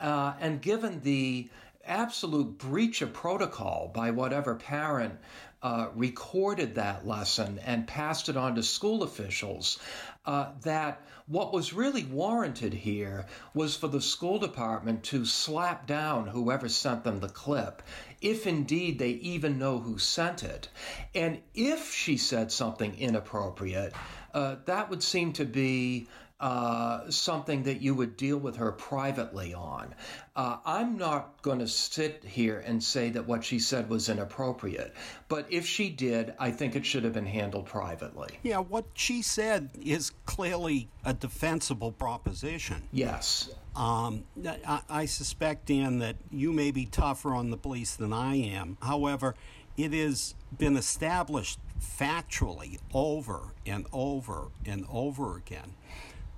uh, 0.00 0.34
and 0.40 0.60
given 0.60 1.00
the 1.02 1.48
absolute 1.86 2.58
breach 2.58 3.02
of 3.02 3.12
protocol 3.12 3.90
by 3.94 4.10
whatever 4.10 4.54
parent 4.54 5.18
uh, 5.62 5.88
recorded 5.94 6.74
that 6.74 7.06
lesson 7.06 7.58
and 7.64 7.86
passed 7.86 8.28
it 8.28 8.36
on 8.36 8.54
to 8.54 8.62
school 8.62 9.02
officials. 9.02 9.78
Uh, 10.26 10.50
that 10.62 11.02
what 11.26 11.52
was 11.52 11.72
really 11.72 12.04
warranted 12.04 12.72
here 12.72 13.24
was 13.54 13.74
for 13.74 13.88
the 13.88 14.00
school 14.00 14.38
department 14.38 15.02
to 15.02 15.24
slap 15.24 15.86
down 15.86 16.26
whoever 16.26 16.68
sent 16.68 17.02
them 17.04 17.20
the 17.20 17.28
clip, 17.28 17.82
if 18.20 18.46
indeed 18.46 18.98
they 18.98 19.10
even 19.10 19.58
know 19.58 19.78
who 19.78 19.98
sent 19.98 20.42
it. 20.42 20.68
And 21.14 21.40
if 21.54 21.94
she 21.94 22.18
said 22.18 22.52
something 22.52 22.94
inappropriate, 22.98 23.94
uh, 24.34 24.56
that 24.66 24.90
would 24.90 25.02
seem 25.02 25.32
to 25.34 25.44
be 25.44 26.08
uh, 26.44 27.10
something 27.10 27.62
that 27.62 27.80
you 27.80 27.94
would 27.94 28.18
deal 28.18 28.36
with 28.36 28.56
her 28.56 28.70
privately 28.70 29.54
on. 29.54 29.94
Uh, 30.36 30.58
I'm 30.66 30.98
not 30.98 31.40
going 31.40 31.60
to 31.60 31.66
sit 31.66 32.22
here 32.22 32.62
and 32.66 32.84
say 32.84 33.08
that 33.08 33.26
what 33.26 33.42
she 33.42 33.58
said 33.58 33.88
was 33.88 34.10
inappropriate, 34.10 34.92
but 35.28 35.46
if 35.50 35.64
she 35.66 35.88
did, 35.88 36.34
I 36.38 36.50
think 36.50 36.76
it 36.76 36.84
should 36.84 37.02
have 37.04 37.14
been 37.14 37.24
handled 37.24 37.64
privately. 37.64 38.28
Yeah, 38.42 38.58
what 38.58 38.84
she 38.92 39.22
said 39.22 39.70
is 39.82 40.12
clearly 40.26 40.90
a 41.02 41.14
defensible 41.14 41.92
proposition. 41.92 42.82
Yes. 42.92 43.48
Um, 43.74 44.24
I, 44.46 44.82
I 44.90 45.06
suspect, 45.06 45.64
Dan, 45.64 46.00
that 46.00 46.16
you 46.30 46.52
may 46.52 46.72
be 46.72 46.84
tougher 46.84 47.34
on 47.34 47.52
the 47.52 47.56
police 47.56 47.96
than 47.96 48.12
I 48.12 48.34
am. 48.34 48.76
However, 48.82 49.34
it 49.78 49.94
has 49.94 50.34
been 50.58 50.76
established 50.76 51.58
factually 51.80 52.80
over 52.92 53.54
and 53.64 53.86
over 53.94 54.48
and 54.66 54.84
over 54.90 55.38
again 55.38 55.72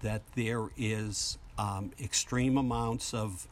that 0.02 0.22
there 0.34 0.68
is 0.76 1.38
um, 1.58 1.90
extreme 2.00 2.56
amounts 2.56 3.14
of 3.14 3.48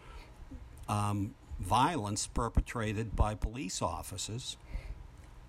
um, 0.88 1.34
violence 1.58 2.26
perpetrated 2.26 3.16
by 3.16 3.34
police 3.34 3.80
officers 3.80 4.56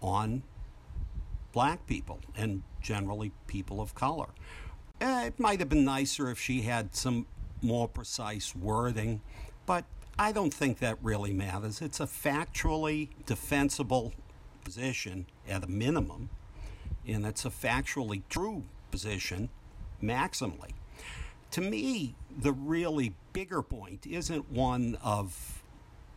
on 0.01 0.43
black 1.51 1.85
people 1.87 2.19
and 2.37 2.63
generally 2.81 3.31
people 3.47 3.81
of 3.81 3.95
color. 3.95 4.27
Eh, 5.01 5.27
it 5.27 5.39
might 5.39 5.59
have 5.59 5.69
been 5.69 5.85
nicer 5.85 6.29
if 6.29 6.39
she 6.39 6.61
had 6.61 6.95
some 6.95 7.25
more 7.61 7.87
precise 7.87 8.55
wording, 8.55 9.21
but 9.65 9.85
I 10.17 10.31
don't 10.31 10.53
think 10.53 10.79
that 10.79 10.97
really 11.01 11.33
matters. 11.33 11.81
It's 11.81 11.99
a 11.99 12.05
factually 12.05 13.09
defensible 13.25 14.13
position 14.63 15.25
at 15.47 15.63
a 15.63 15.67
minimum, 15.67 16.29
and 17.07 17.25
it's 17.25 17.45
a 17.45 17.49
factually 17.49 18.21
true 18.29 18.63
position 18.91 19.49
maximally 20.01 20.71
to 21.55 21.61
me, 21.61 22.13
the 22.37 22.51
really 22.51 23.13
bigger 23.31 23.61
point 23.61 24.05
isn't 24.05 24.51
one 24.51 24.97
of 25.01 25.63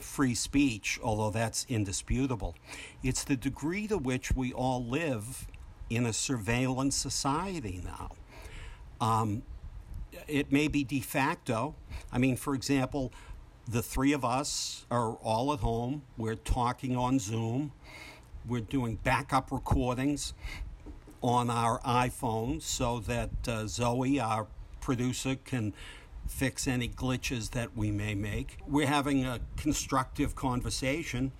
free 0.00 0.34
speech, 0.34 0.98
although 1.00 1.30
that's 1.30 1.64
indisputable. 1.68 2.56
It's 3.04 3.22
the 3.22 3.36
degree 3.36 3.86
to 3.86 3.98
which 3.98 4.32
we 4.32 4.52
all 4.52 4.84
live 4.84 5.46
in 5.90 6.06
a 6.06 6.12
surveillance 6.12 6.96
society 6.96 7.80
now. 7.84 8.10
Um, 9.00 9.42
it 10.26 10.50
may 10.50 10.66
be 10.66 10.82
de 10.82 10.98
facto. 10.98 11.76
I 12.10 12.18
mean, 12.18 12.34
for 12.34 12.56
example, 12.56 13.12
the 13.68 13.80
three 13.80 14.12
of 14.12 14.24
us 14.24 14.86
are 14.90 15.12
all 15.22 15.52
at 15.52 15.60
home. 15.60 16.02
We're 16.16 16.34
talking 16.34 16.96
on 16.96 17.20
Zoom. 17.20 17.70
We're 18.44 18.58
doing 18.58 18.98
backup 19.04 19.52
recordings 19.52 20.34
on 21.22 21.48
our 21.48 21.78
iPhones 21.82 22.62
so 22.62 22.98
that 23.00 23.30
uh, 23.46 23.68
Zoe, 23.68 24.18
our 24.18 24.48
producer 24.88 25.36
can 25.44 25.74
fix 26.26 26.66
any 26.66 26.88
glitches 26.88 27.50
that 27.50 27.76
we 27.76 27.90
may 27.90 28.14
make. 28.14 28.56
We're 28.66 28.86
having 28.86 29.22
a 29.26 29.38
constructive 29.58 30.34
conversation, 30.34 31.30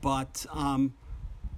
but 0.00 0.46
um, 0.52 0.94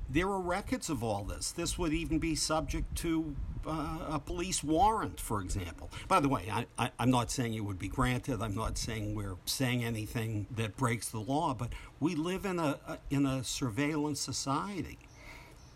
there 0.08 0.26
are 0.26 0.40
records 0.40 0.88
of 0.88 1.04
all 1.04 1.22
this. 1.22 1.52
This 1.52 1.76
would 1.76 1.92
even 1.92 2.18
be 2.18 2.34
subject 2.34 2.96
to 2.96 3.36
uh, 3.66 3.98
a 4.12 4.18
police 4.18 4.64
warrant, 4.64 5.20
for 5.20 5.42
example. 5.42 5.90
By 6.08 6.20
the 6.20 6.30
way, 6.30 6.50
I, 6.78 6.90
am 6.98 7.10
not 7.10 7.30
saying 7.30 7.52
it 7.52 7.60
would 7.60 7.78
be 7.78 7.88
granted. 7.88 8.40
I'm 8.40 8.54
not 8.54 8.78
saying 8.78 9.14
we're 9.14 9.36
saying 9.44 9.84
anything 9.84 10.46
that 10.56 10.78
breaks 10.78 11.10
the 11.10 11.20
law, 11.20 11.52
but 11.52 11.74
we 12.00 12.14
live 12.14 12.46
in 12.46 12.58
a, 12.58 12.78
a 12.88 12.98
in 13.10 13.26
a 13.26 13.44
surveillance 13.44 14.18
society, 14.18 14.98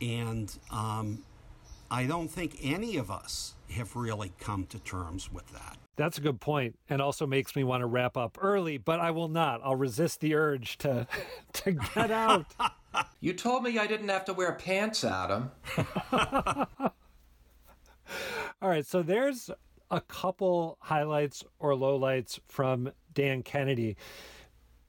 and 0.01 0.51
um, 0.71 1.25
I 1.93 2.07
don't 2.07 2.29
think 2.29 2.57
any 2.63 2.97
of 2.97 3.11
us 3.11 3.55
have 3.73 3.95
really 3.95 4.33
come 4.41 4.65
to 4.69 4.79
terms 4.79 5.31
with 5.31 5.53
that. 5.53 5.77
That's 5.97 6.17
a 6.17 6.23
good 6.23 6.41
point 6.41 6.79
and 6.89 7.03
also 7.03 7.27
makes 7.27 7.55
me 7.55 7.65
want 7.65 7.83
to 7.83 7.87
wrap 7.87 8.17
up 8.17 8.39
early, 8.41 8.79
but 8.79 8.99
I 8.99 9.11
will 9.11 9.29
not. 9.29 9.61
I'll 9.63 9.77
resist 9.77 10.21
the 10.21 10.35
urge 10.35 10.79
to 10.79 11.07
to 11.53 11.73
get 11.73 12.11
out. 12.11 12.47
you 13.21 13.35
told 13.35 13.63
me 13.63 13.79
I 13.79 13.87
didn't 13.87 14.09
have 14.09 14.25
to 14.25 14.33
wear 14.33 14.53
pants, 14.53 15.05
Adam. 15.05 15.51
All 18.63 18.69
right, 18.71 18.87
so 18.87 19.03
there's 19.03 19.51
a 19.91 20.01
couple 20.01 20.79
highlights 20.81 21.45
or 21.59 21.73
lowlights 21.73 22.39
from 22.49 22.91
Dan 23.13 23.43
Kennedy. 23.43 23.99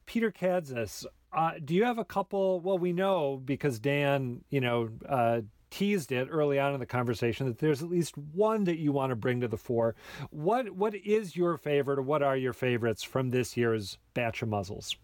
Peter 0.05 0.31
Kadzis, 0.31 1.05
uh, 1.33 1.51
do 1.63 1.75
you 1.75 1.83
have 1.83 1.97
a 1.97 2.05
couple? 2.05 2.61
Well, 2.61 2.77
we 2.77 2.93
know 2.93 3.41
because 3.43 3.79
Dan, 3.79 4.45
you 4.49 4.61
know, 4.61 4.89
uh, 5.07 5.41
teased 5.73 6.11
it 6.11 6.27
early 6.29 6.59
on 6.59 6.75
in 6.75 6.79
the 6.79 6.85
conversation 6.85 7.47
that 7.47 7.57
there's 7.57 7.81
at 7.81 7.89
least 7.89 8.15
one 8.17 8.63
that 8.65 8.77
you 8.77 8.91
want 8.91 9.09
to 9.09 9.15
bring 9.15 9.41
to 9.41 9.47
the 9.47 9.57
fore. 9.57 9.95
What 10.29 10.69
what 10.71 10.93
is 10.93 11.35
your 11.35 11.57
favorite, 11.57 11.97
or 11.97 12.03
what 12.03 12.21
are 12.21 12.37
your 12.37 12.53
favorites 12.53 13.01
from 13.01 13.31
this 13.31 13.57
year's 13.57 13.97
batch 14.13 14.43
of 14.43 14.49
muzzles? 14.49 14.95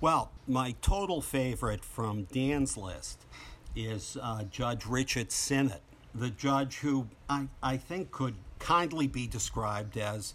Well, 0.00 0.32
my 0.46 0.74
total 0.82 1.20
favorite 1.20 1.84
from 1.84 2.24
Dan's 2.24 2.76
list 2.76 3.26
is 3.74 4.16
uh, 4.22 4.44
Judge 4.44 4.86
Richard 4.86 5.32
Sinnott, 5.32 5.82
the 6.14 6.30
judge 6.30 6.76
who 6.76 7.08
I, 7.28 7.48
I 7.62 7.76
think 7.76 8.12
could 8.12 8.34
kindly 8.60 9.08
be 9.08 9.26
described 9.26 9.96
as 9.96 10.34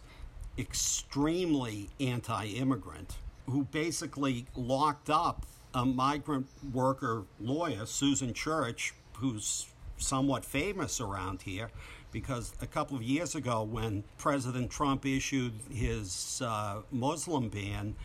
extremely 0.57 1.89
anti 2.01 2.47
immigrant, 2.47 3.15
who 3.45 3.63
basically 3.63 4.45
locked 4.55 5.09
up 5.09 5.45
a 5.73 5.85
migrant 5.85 6.47
worker 6.73 7.23
lawyer, 7.39 7.85
Susan 7.85 8.33
Church, 8.33 8.93
who's 9.19 9.67
somewhat 9.97 10.45
famous 10.45 11.01
around 11.01 11.41
here 11.41 11.69
because 12.11 12.53
a 12.61 12.67
couple 12.67 12.95
of 12.95 13.03
years 13.03 13.35
ago, 13.35 13.63
when 13.63 14.03
President 14.17 14.71
Trump 14.71 15.05
issued 15.05 15.53
his 15.71 16.41
uh, 16.45 16.81
Muslim 16.91 17.49
ban, 17.49 17.95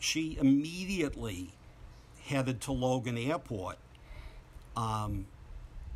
she 0.00 0.36
immediately 0.40 1.52
headed 2.24 2.60
to 2.62 2.72
Logan 2.72 3.18
Airport 3.18 3.76
um, 4.76 5.26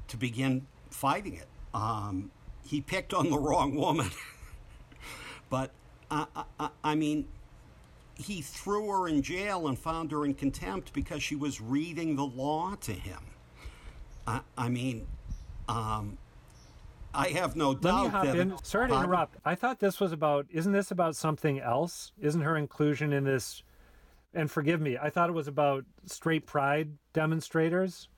to 0.08 0.16
begin 0.16 0.66
fighting 0.90 1.34
it. 1.34 1.48
Um, 1.74 2.30
he 2.64 2.80
picked 2.80 3.14
on 3.14 3.30
the 3.30 3.38
wrong 3.40 3.74
woman, 3.74 4.10
but 5.50 5.70
I, 6.10 6.26
I, 6.60 6.68
I 6.84 6.94
mean, 6.94 7.26
he 8.14 8.42
threw 8.42 8.90
her 8.90 9.08
in 9.08 9.22
jail 9.22 9.68
and 9.68 9.78
found 9.78 10.10
her 10.12 10.24
in 10.24 10.34
contempt 10.34 10.92
because 10.92 11.22
she 11.22 11.36
was 11.36 11.60
reading 11.60 12.16
the 12.16 12.26
law 12.26 12.74
to 12.82 12.92
him. 12.92 13.20
I, 14.28 14.40
I 14.58 14.68
mean, 14.68 15.06
um, 15.68 16.18
I 17.14 17.28
have 17.28 17.56
no 17.56 17.70
Let 17.70 17.80
doubt 17.82 18.02
me 18.04 18.08
hop 18.10 18.24
that. 18.26 18.36
in. 18.36 18.54
Sorry 18.62 18.88
to 18.88 18.94
Pardon? 18.94 19.10
interrupt. 19.10 19.36
I 19.44 19.54
thought 19.54 19.80
this 19.80 20.00
was 20.00 20.12
about. 20.12 20.46
Isn't 20.50 20.72
this 20.72 20.90
about 20.90 21.16
something 21.16 21.58
else? 21.60 22.12
Isn't 22.20 22.42
her 22.42 22.56
inclusion 22.56 23.12
in 23.12 23.24
this? 23.24 23.62
And 24.34 24.50
forgive 24.50 24.80
me. 24.82 24.98
I 25.00 25.08
thought 25.08 25.30
it 25.30 25.32
was 25.32 25.48
about 25.48 25.84
straight 26.04 26.44
pride 26.46 26.90
demonstrators. 27.14 28.08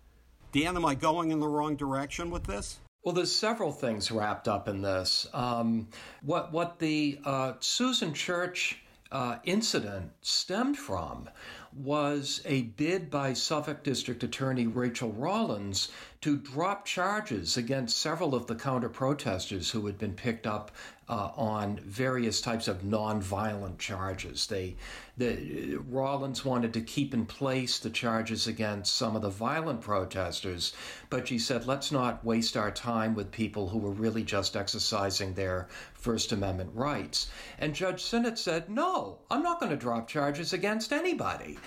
Dan, 0.51 0.75
am 0.75 0.85
I 0.85 0.97
going 0.97 1.31
in 1.31 1.39
the 1.39 1.47
wrong 1.47 1.77
direction 1.77 2.31
with 2.31 2.43
this? 2.45 2.81
Well, 3.05 3.15
there's 3.15 3.35
several 3.35 3.71
things 3.71 4.11
wrapped 4.11 4.49
up 4.49 4.69
in 4.69 4.83
this. 4.83 5.29
Um, 5.33 5.89
what 6.23 6.53
what 6.53 6.81
the 6.81 7.21
uh, 7.25 7.53
Susan 7.61 8.13
Church 8.13 8.83
uh, 9.13 9.37
incident 9.45 10.13
stemmed 10.23 10.79
from 10.79 11.29
was 11.73 12.41
a 12.45 12.63
bid 12.63 13.11
by 13.11 13.33
Suffolk 13.33 13.83
District 13.83 14.23
Attorney 14.23 14.67
Rachel 14.67 15.13
Rollins 15.13 15.89
to 16.21 16.37
drop 16.37 16.85
charges 16.85 17.57
against 17.57 17.99
several 17.99 18.35
of 18.35 18.47
the 18.47 18.55
counter 18.55 18.91
protesters 18.91 19.71
who 19.71 19.87
had 19.87 19.97
been 19.97 20.13
picked 20.13 20.47
up 20.47 20.71
uh, 21.09 21.31
on 21.35 21.81
various 21.83 22.41
types 22.41 22.69
of 22.69 22.83
nonviolent 22.83 23.79
charges. 23.79 24.47
They, 24.47 24.77
the 25.17 25.77
Rollins 25.89 26.45
wanted 26.45 26.75
to 26.75 26.83
keep 26.83 27.15
in 27.15 27.25
place 27.27 27.79
the 27.79 27.91
charges 27.91 28.47
against 28.47 28.95
some 28.97 29.17
of 29.17 29.23
the 29.23 29.31
violent 29.31 29.81
protesters, 29.81 30.75
but 31.09 31.27
she 31.27 31.39
said, 31.39 31.67
let's 31.67 31.91
not 31.91 32.25
waste 32.25 32.57
our 32.57 32.71
time 32.71 33.15
with 33.15 33.33
people 33.33 33.69
who 33.69 33.79
were 33.79 33.91
really 33.91 34.23
just 34.23 34.57
exercising 34.57 35.35
their 35.35 35.69
First 35.95 36.33
Amendment 36.33 36.71
rights. 36.75 37.31
And 37.59 37.75
Judge 37.75 38.03
Sinnott 38.03 38.39
said, 38.39 38.69
no, 38.69 39.19
I'm 39.31 39.43
not 39.43 39.59
going 39.59 39.71
to 39.71 39.77
drop 39.77 40.07
charges 40.07 40.53
against 40.53 40.93
anybody. 40.93 41.59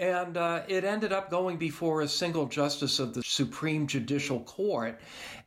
And 0.00 0.38
uh, 0.38 0.62
it 0.66 0.82
ended 0.82 1.12
up 1.12 1.30
going 1.30 1.58
before 1.58 2.00
a 2.00 2.08
single 2.08 2.46
justice 2.46 2.98
of 2.98 3.12
the 3.12 3.22
Supreme 3.22 3.86
Judicial 3.86 4.40
Court. 4.40 4.98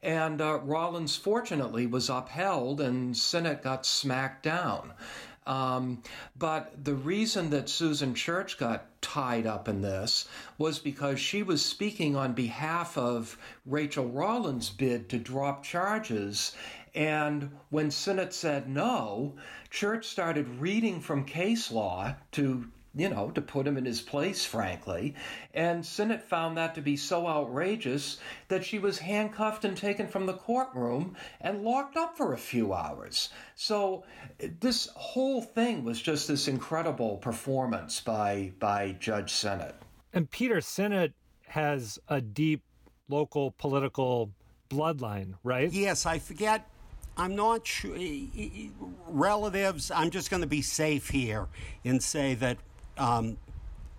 And 0.03 0.39
uh, 0.39 0.59
Rollins, 0.59 1.15
fortunately, 1.15 1.87
was 1.87 2.07
upheld 2.07 2.79
and 2.79 3.17
Sinnott 3.17 3.63
got 3.63 3.83
smacked 3.83 4.43
down. 4.43 4.93
Um, 5.47 6.03
but 6.37 6.85
the 6.85 6.93
reason 6.93 7.49
that 7.49 7.67
Susan 7.67 8.13
Church 8.13 8.59
got 8.59 9.01
tied 9.01 9.47
up 9.47 9.67
in 9.67 9.81
this 9.81 10.27
was 10.59 10.77
because 10.77 11.19
she 11.19 11.41
was 11.41 11.65
speaking 11.65 12.15
on 12.15 12.33
behalf 12.33 12.95
of 12.95 13.39
Rachel 13.65 14.05
Rollins' 14.05 14.69
bid 14.69 15.09
to 15.09 15.17
drop 15.17 15.63
charges. 15.63 16.55
And 16.93 17.57
when 17.71 17.89
Sinnott 17.89 18.35
said 18.35 18.69
no, 18.69 19.33
Church 19.71 20.05
started 20.05 20.59
reading 20.59 21.01
from 21.01 21.25
case 21.25 21.71
law 21.71 22.13
to 22.33 22.67
you 22.95 23.09
know, 23.09 23.31
to 23.31 23.41
put 23.41 23.65
him 23.65 23.77
in 23.77 23.85
his 23.85 24.01
place, 24.01 24.45
frankly. 24.45 25.15
And 25.53 25.85
Sinnott 25.85 26.21
found 26.21 26.57
that 26.57 26.75
to 26.75 26.81
be 26.81 26.95
so 26.95 27.27
outrageous 27.27 28.19
that 28.49 28.63
she 28.63 28.77
was 28.77 28.99
handcuffed 28.99 29.65
and 29.65 29.75
taken 29.75 30.07
from 30.07 30.25
the 30.27 30.33
courtroom 30.33 31.15
and 31.41 31.63
locked 31.63 31.97
up 31.97 32.15
for 32.15 32.33
a 32.33 32.37
few 32.37 32.73
hours. 32.73 33.29
So 33.55 34.03
this 34.59 34.89
whole 34.95 35.41
thing 35.41 35.83
was 35.83 36.01
just 36.01 36.27
this 36.27 36.47
incredible 36.47 37.17
performance 37.17 37.99
by 37.99 38.53
by 38.59 38.95
Judge 38.99 39.31
Sinnott. 39.31 39.75
And 40.13 40.29
Peter 40.29 40.61
Sinnott 40.61 41.13
has 41.47 41.97
a 42.07 42.21
deep 42.21 42.61
local 43.09 43.51
political 43.51 44.31
bloodline, 44.69 45.33
right? 45.43 45.71
Yes, 45.71 46.05
I 46.05 46.19
forget. 46.19 46.69
I'm 47.17 47.35
not 47.35 47.65
sure. 47.65 47.95
Relatives, 49.07 49.91
I'm 49.91 50.09
just 50.09 50.31
going 50.31 50.41
to 50.41 50.47
be 50.47 50.61
safe 50.61 51.09
here 51.09 51.47
and 51.85 52.01
say 52.01 52.33
that 52.35 52.57
um, 52.97 53.37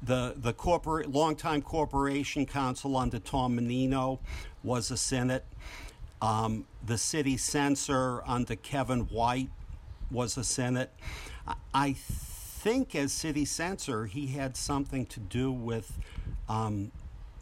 the 0.03 0.35
the 0.37 0.53
corporate 0.53 1.11
longtime 1.11 1.63
corporation 1.63 2.47
counsel 2.47 2.97
under 2.97 3.19
Tom 3.19 3.57
Menino 3.57 4.21
was 4.63 4.91
a 4.91 4.97
Sinnott. 4.97 5.45
Um, 6.21 6.67
the 6.85 6.97
city 6.97 7.37
censor 7.37 8.23
under 8.27 8.57
Kevin 8.57 9.01
White 9.01 9.51
was 10.11 10.37
a 10.37 10.45
Sinnott. 10.45 10.91
I, 11.75 11.95
think 12.65 12.95
as 12.95 13.13
city 13.13 13.45
censor, 13.45 14.07
he 14.07 14.29
had 14.29 14.57
something 14.57 15.05
to 15.05 15.21
do 15.21 15.53
with 15.53 15.99
um, 16.49 16.91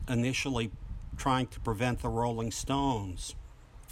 initially 0.08 0.72
trying 1.16 1.46
to 1.46 1.60
prevent 1.60 2.02
the 2.02 2.08
Rolling 2.08 2.50
Stones 2.50 3.36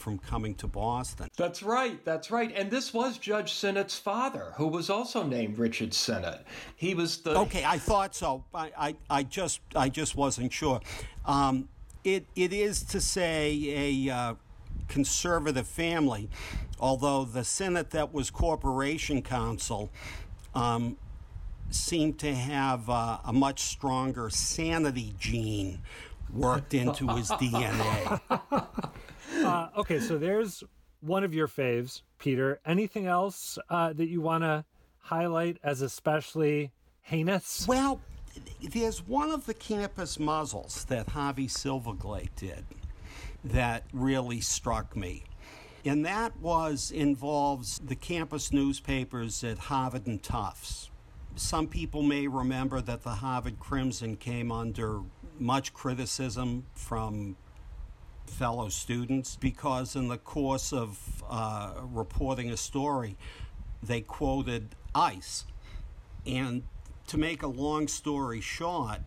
from 0.01 0.19
coming 0.19 0.55
to 0.57 0.67
Boston. 0.67 1.29
That's 1.37 1.63
right. 1.63 2.03
That's 2.05 2.31
right. 2.31 2.51
And 2.57 2.71
this 2.71 2.93
was 2.95 3.19
Judge 3.19 3.53
Sinnott's 3.53 3.99
father, 3.99 4.53
who 4.57 4.67
was 4.67 4.89
also 4.89 5.23
named 5.23 5.59
Richard 5.59 5.93
Sinnott. 5.93 6.45
He 6.75 6.95
was 6.95 7.19
the 7.19 7.39
Okay, 7.39 7.65
I 7.65 7.79
thought 7.79 8.15
so. 8.15 8.45
I, 8.55 8.73
I, 8.77 8.95
I 9.11 9.23
just 9.23 9.61
I 9.77 9.89
just 9.91 10.17
wasn't 10.17 10.53
sure. 10.53 10.81
Um, 11.27 11.69
it 12.03 12.27
it 12.35 12.53
is 12.53 12.83
to 12.85 13.01
say 13.01 14.07
a 14.09 14.13
uh, 14.13 14.35
conservative 14.89 15.69
family, 15.69 16.31
although 16.81 17.25
the 17.25 17.45
Sinnott 17.45 17.91
that 17.91 18.13
was 18.13 18.31
corporation 18.31 19.23
counsel. 19.23 19.91
Um, 20.55 20.97
seemed 21.73 22.19
to 22.19 22.35
have 22.35 22.91
uh, 22.91 23.19
a 23.25 23.33
much 23.33 23.61
stronger 23.61 24.29
sanity 24.29 25.15
gene 25.21 25.79
worked 26.33 26.75
into 26.75 27.07
his 27.15 27.29
DNA. 27.31 28.21
Uh, 29.45 29.69
okay, 29.79 30.01
so 30.01 30.19
there's 30.19 30.63
one 31.01 31.25
of 31.25 31.35
your 31.35 31.49
faves, 31.49 32.03
Peter. 32.19 32.61
Anything 32.65 33.07
else 33.07 33.59
uh, 33.69 33.93
that 33.93 34.09
you 34.09 34.21
want 34.21 34.45
to 34.45 34.65
highlight 34.99 35.59
as 35.63 35.83
especially 35.83 36.71
heinous? 37.03 37.67
Well, 37.67 38.01
there's 38.63 39.07
one 39.07 39.31
of 39.31 39.47
the 39.47 39.55
campus 39.55 40.19
muzzles 40.19 40.85
that 40.85 41.09
Harvey 41.09 41.49
Silverglate 41.49 42.31
did 42.37 42.65
that 43.45 43.85
really 43.93 44.41
struck 44.41 44.95
me. 44.97 45.25
And 45.85 46.05
that 46.05 46.39
was 46.39 46.91
involves 46.91 47.79
the 47.79 47.97
campus 47.97 48.53
newspapers 48.53 49.43
at 49.43 49.59
Harvard 49.59 50.07
and 50.07 50.23
Tufts. 50.23 50.91
Some 51.37 51.69
people 51.69 52.03
may 52.03 52.27
remember 52.27 52.83
that 52.83 53.03
the 53.03 53.15
Harvard 53.15 53.59
Crimson 53.59 54.17
came 54.17 54.53
under 54.53 55.01
much 55.39 55.73
criticism 55.73 56.67
from 56.75 57.37
fellow 58.31 58.69
students 58.69 59.37
because, 59.37 59.97
in 59.97 60.09
the 60.09 60.19
course 60.19 60.73
of 60.73 61.23
uh, 61.29 61.75
reporting 61.83 62.51
a 62.51 62.57
story, 62.57 63.17
they 63.83 64.01
quoted 64.01 64.75
ICE. 64.95 65.45
And 66.27 66.63
to 67.09 67.19
make 67.19 67.43
a 67.43 67.47
long 67.47 67.89
story 67.89 68.41
short, 68.41 69.01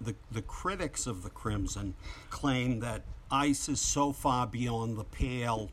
the, 0.00 0.14
the 0.30 0.42
critics 0.42 1.06
of 1.06 1.22
the 1.22 1.30
Crimson 1.30 1.94
claim 2.30 2.80
that 2.80 3.02
ICE 3.30 3.68
is 3.68 3.80
so 3.80 4.12
far 4.12 4.46
beyond 4.46 4.96
the 4.96 5.04
pale 5.04 5.70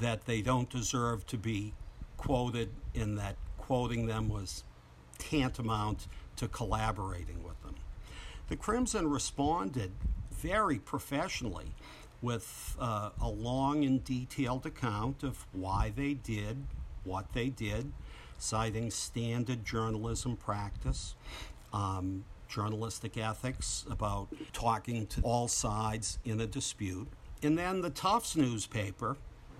that 0.00 0.26
they 0.26 0.42
don't 0.42 0.68
deserve 0.70 1.26
to 1.26 1.36
be 1.36 1.72
quoted, 2.16 2.70
and 2.94 3.18
that 3.18 3.36
quoting 3.58 4.06
them 4.06 4.28
was 4.28 4.64
tantamount 5.18 6.06
to 6.36 6.48
collaborating 6.48 7.42
with 7.44 7.60
them. 7.62 7.74
The 8.48 8.56
Crimson 8.56 9.08
responded 9.08 9.92
very 10.44 10.78
professionally 10.78 11.72
with 12.20 12.76
uh, 12.78 13.08
a 13.20 13.28
long 13.28 13.82
and 13.82 14.04
detailed 14.04 14.66
account 14.66 15.22
of 15.22 15.46
why 15.52 15.90
they 15.96 16.12
did 16.12 16.56
what 17.04 17.32
they 17.32 17.48
did, 17.48 17.92
citing 18.38 18.90
standard 18.90 19.64
journalism 19.64 20.36
practice, 20.36 21.14
um, 21.72 22.24
journalistic 22.48 23.16
ethics 23.16 23.86
about 23.90 24.28
talking 24.52 25.06
to 25.06 25.20
all 25.22 25.48
sides 25.48 26.18
in 26.24 26.40
a 26.40 26.46
dispute. 26.46 27.08
And 27.42 27.58
then 27.58 27.80
the 27.80 27.90
Tufts 27.90 28.36
newspaper 28.36 29.16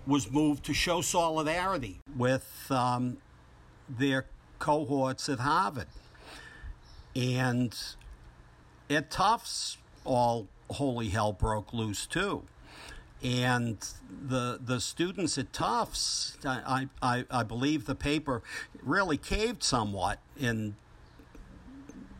was 0.07 0.31
moved 0.31 0.63
to 0.65 0.73
show 0.73 1.01
solidarity 1.01 1.99
with 2.15 2.47
um, 2.69 3.17
their 3.89 4.25
cohorts 4.59 5.29
at 5.29 5.39
Harvard. 5.39 5.87
And 7.15 7.75
at 8.89 9.09
Tufts, 9.09 9.77
all 10.03 10.47
holy 10.71 11.09
hell 11.09 11.33
broke 11.33 11.73
loose 11.73 12.05
too. 12.05 12.43
And 13.23 13.77
the 14.09 14.59
the 14.63 14.79
students 14.79 15.37
at 15.37 15.53
Tufts, 15.53 16.37
I, 16.45 16.89
I, 17.01 17.25
I 17.31 17.43
believe 17.43 17.85
the 17.85 17.95
paper 17.95 18.43
really 18.83 19.17
caved 19.17 19.63
somewhat 19.63 20.19
and 20.39 20.75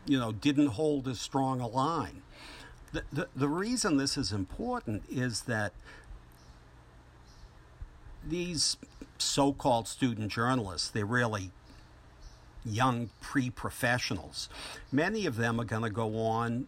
you 0.06 0.18
know 0.18 0.32
didn't 0.32 0.68
hold 0.68 1.06
as 1.06 1.20
strong 1.20 1.60
a 1.60 1.66
line. 1.66 2.22
The, 2.92 3.02
the, 3.12 3.28
the 3.36 3.48
reason 3.48 3.98
this 3.98 4.16
is 4.16 4.32
important 4.32 5.02
is 5.10 5.42
that 5.42 5.72
these 8.26 8.76
so-called 9.18 9.88
student 9.88 10.32
journalists, 10.32 10.88
they're 10.88 11.04
really 11.04 11.50
young 12.64 13.10
pre-professionals. 13.20 14.48
Many 14.90 15.26
of 15.26 15.36
them 15.36 15.60
are 15.60 15.64
going 15.64 15.82
to 15.82 15.90
go 15.90 16.18
on 16.18 16.66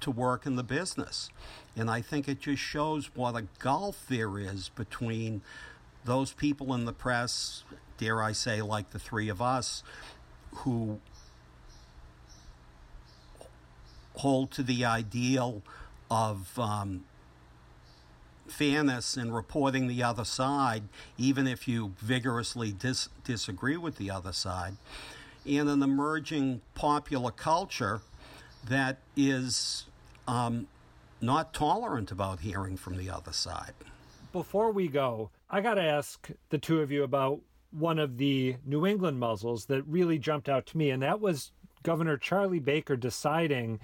to 0.00 0.10
work 0.10 0.46
in 0.46 0.56
the 0.56 0.62
business. 0.62 1.30
And 1.76 1.90
I 1.90 2.00
think 2.00 2.28
it 2.28 2.40
just 2.40 2.62
shows 2.62 3.10
what 3.14 3.36
a 3.36 3.44
gulf 3.58 4.06
there 4.08 4.38
is 4.38 4.70
between 4.70 5.42
those 6.04 6.32
people 6.32 6.72
in 6.74 6.84
the 6.84 6.92
press, 6.92 7.64
dare 7.98 8.22
I 8.22 8.32
say, 8.32 8.62
like 8.62 8.90
the 8.90 8.98
three 8.98 9.28
of 9.28 9.42
us, 9.42 9.82
who 10.52 11.00
hold 14.14 14.50
to 14.52 14.62
the 14.62 14.84
ideal 14.84 15.62
of 16.10 16.58
um, 16.58 17.04
fairness 18.48 19.16
and 19.16 19.34
reporting 19.34 19.88
the 19.88 20.02
other 20.02 20.24
side, 20.24 20.84
even 21.18 21.46
if 21.46 21.68
you 21.68 21.92
vigorously 21.98 22.72
dis- 22.72 23.08
disagree 23.24 23.76
with 23.76 23.96
the 23.96 24.10
other 24.10 24.32
side, 24.32 24.76
and 25.44 25.68
an 25.68 25.82
emerging 25.82 26.60
popular 26.74 27.30
culture 27.30 28.00
that 28.68 28.98
is 29.16 29.86
um, 30.28 30.66
not 31.20 31.52
tolerant 31.52 32.10
about 32.10 32.40
hearing 32.40 32.76
from 32.76 32.96
the 32.96 33.10
other 33.10 33.32
side. 33.32 33.74
Before 34.32 34.70
we 34.70 34.88
go, 34.88 35.30
I 35.48 35.60
got 35.60 35.74
to 35.74 35.82
ask 35.82 36.28
the 36.50 36.58
two 36.58 36.80
of 36.80 36.90
you 36.90 37.02
about 37.04 37.40
one 37.70 37.98
of 37.98 38.16
the 38.16 38.56
New 38.64 38.86
England 38.86 39.18
muzzles 39.18 39.66
that 39.66 39.82
really 39.86 40.18
jumped 40.18 40.48
out 40.48 40.66
to 40.66 40.78
me, 40.78 40.90
and 40.90 41.02
that 41.02 41.20
was 41.20 41.52
Governor 41.82 42.16
Charlie 42.16 42.58
Baker 42.58 42.96
deciding 42.96 43.80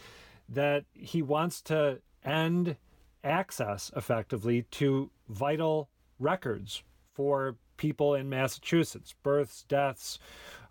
that 0.48 0.84
he 0.92 1.22
wants 1.22 1.62
to 1.62 2.00
end 2.24 2.76
access 3.24 3.90
effectively 3.96 4.62
to 4.72 5.10
vital 5.28 5.88
records 6.18 6.82
for 7.14 7.56
people 7.76 8.14
in 8.14 8.28
Massachusetts, 8.28 9.14
births, 9.22 9.64
deaths, 9.68 10.18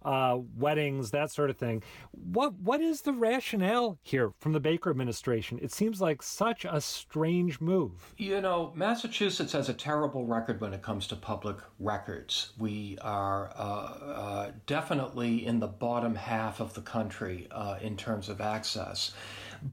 uh, 0.03 0.37
weddings, 0.57 1.11
that 1.11 1.31
sort 1.31 1.49
of 1.49 1.57
thing. 1.57 1.83
What 2.11 2.53
what 2.55 2.81
is 2.81 3.01
the 3.01 3.13
rationale 3.13 3.97
here 4.01 4.31
from 4.39 4.53
the 4.53 4.59
Baker 4.59 4.89
administration? 4.89 5.59
It 5.61 5.71
seems 5.71 6.01
like 6.01 6.21
such 6.21 6.65
a 6.65 6.81
strange 6.81 7.61
move. 7.61 8.13
You 8.17 8.41
know, 8.41 8.71
Massachusetts 8.75 9.53
has 9.53 9.69
a 9.69 9.73
terrible 9.73 10.25
record 10.25 10.61
when 10.61 10.73
it 10.73 10.81
comes 10.81 11.07
to 11.07 11.15
public 11.15 11.57
records. 11.79 12.53
We 12.57 12.97
are 13.01 13.51
uh, 13.55 13.61
uh, 13.61 14.51
definitely 14.65 15.45
in 15.45 15.59
the 15.59 15.67
bottom 15.67 16.15
half 16.15 16.59
of 16.59 16.73
the 16.73 16.81
country 16.81 17.47
uh, 17.51 17.77
in 17.81 17.97
terms 17.97 18.29
of 18.29 18.41
access. 18.41 19.13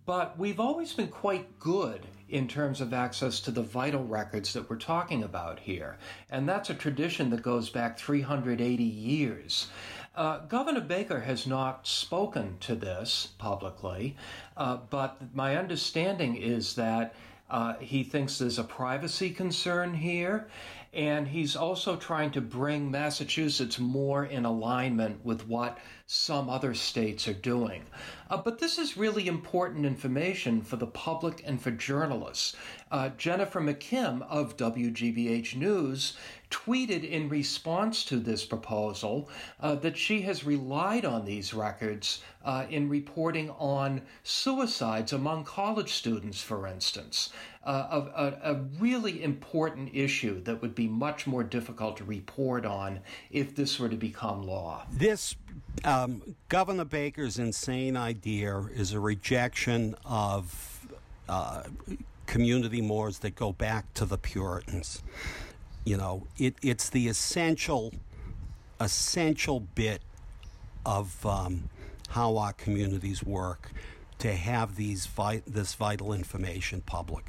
But 0.05 0.39
we've 0.39 0.61
always 0.61 0.93
been 0.93 1.09
quite 1.09 1.59
good 1.59 2.07
in 2.29 2.47
terms 2.47 2.81
of 2.81 2.93
access 2.93 3.41
to 3.41 3.51
the 3.51 3.63
vital 3.63 4.05
records 4.05 4.53
that 4.53 4.69
we're 4.69 4.77
talking 4.77 5.23
about 5.23 5.61
here. 5.61 5.97
And 6.31 6.49
that's 6.49 6.71
a 6.71 6.75
tradition 6.75 7.31
that 7.31 7.43
goes 7.43 7.71
back 7.71 7.99
380 7.99 8.83
years. 8.83 9.69
Uh, 10.15 10.41
Governor 10.47 10.81
Baker 10.81 11.21
has 11.21 11.47
not 11.47 11.87
spoken 11.87 12.59
to 12.61 12.75
this 12.75 13.29
publicly, 13.39 14.17
uh, 14.57 14.79
but 14.91 15.17
my 15.33 15.57
understanding 15.57 16.37
is 16.37 16.75
that 16.75 17.15
uh, 17.51 17.75
he 17.75 18.03
thinks 18.03 18.39
there's 18.39 18.59
a 18.59 18.65
privacy 18.65 19.31
concern 19.31 19.95
here, 19.95 20.49
and 20.93 21.29
he's 21.29 21.55
also 21.55 21.97
trying 21.97 22.31
to 22.31 22.41
bring 22.41 22.91
Massachusetts 22.91 23.79
more 23.79 24.25
in 24.25 24.45
alignment 24.45 25.25
with 25.25 25.47
what 25.47 25.79
some 26.07 26.49
other 26.49 26.73
states 26.73 27.29
are 27.29 27.35
doing. 27.35 27.85
Uh, 28.31 28.39
but 28.39 28.59
this 28.59 28.79
is 28.79 28.97
really 28.97 29.29
important 29.29 29.85
information 29.85 30.63
for 30.63 30.77
the 30.77 30.87
public 30.87 31.43
and 31.45 31.61
for 31.61 31.71
journalists. 31.71 32.57
Uh, 32.91 33.11
Jennifer 33.11 33.61
McKim 33.61 34.23
of 34.31 34.57
WGBH 34.57 35.57
News 35.57 36.17
tweeted 36.51 37.09
in 37.09 37.29
response 37.29 38.05
to 38.05 38.17
this 38.17 38.45
proposal 38.45 39.29
uh, 39.61 39.75
that 39.77 39.97
she 39.97 40.23
has 40.23 40.45
relied 40.45 41.05
on 41.05 41.25
these 41.25 41.53
records 41.53 42.23
uh, 42.45 42.65
in 42.71 42.89
reporting 42.89 43.51
on 43.59 44.01
suicides 44.23 45.13
among 45.13 45.45
college 45.45 45.93
students, 45.93 46.41
for 46.43 46.67
instance. 46.67 47.31
Uh, 47.65 48.07
a, 48.17 48.53
a, 48.53 48.55
really 48.81 49.23
important 49.23 49.91
issue 49.93 50.43
that 50.43 50.63
would 50.63 50.75
be 50.75 50.89
much 50.89 51.27
more 51.27 51.43
difficult 51.43 51.99
to 51.99 52.05
report 52.05 52.65
on 52.65 52.99
if 53.31 53.55
this 53.55 53.79
were 53.79 53.91
to 53.91 53.97
become 53.97 54.43
law. 54.43 54.87
This 54.91 55.37
um, 55.85 56.23
Governor 56.49 56.87
Baker's 56.87 57.39
insane 57.39 57.95
idea 57.95 58.59
is 58.75 58.95
a 58.95 59.01
rejection 59.01 59.95
of 60.07 60.87
uh, 61.29 61.65
community 62.27 62.81
mores 62.81 63.19
that 63.19 63.35
go 63.35 63.53
back 63.53 63.93
to 63.95 64.05
the 64.05 64.17
Puritans. 64.17 65.03
You 65.89 65.97
know, 65.97 66.27
it, 66.37 66.55
it's 66.61 66.91
the 66.91 67.09
essential, 67.09 67.95
essential 68.79 69.61
bit 69.61 70.03
of 70.85 71.25
um, 71.25 71.71
how 72.11 72.37
our 72.37 72.53
communities 72.53 73.23
work 73.23 73.71
to 74.19 74.35
have 74.35 74.77
these 74.77 75.07
vi- 75.07 75.41
this 75.47 75.75
vital 75.75 76.13
information 76.13 76.83
public. 76.83 77.25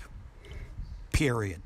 Period. 1.14 1.62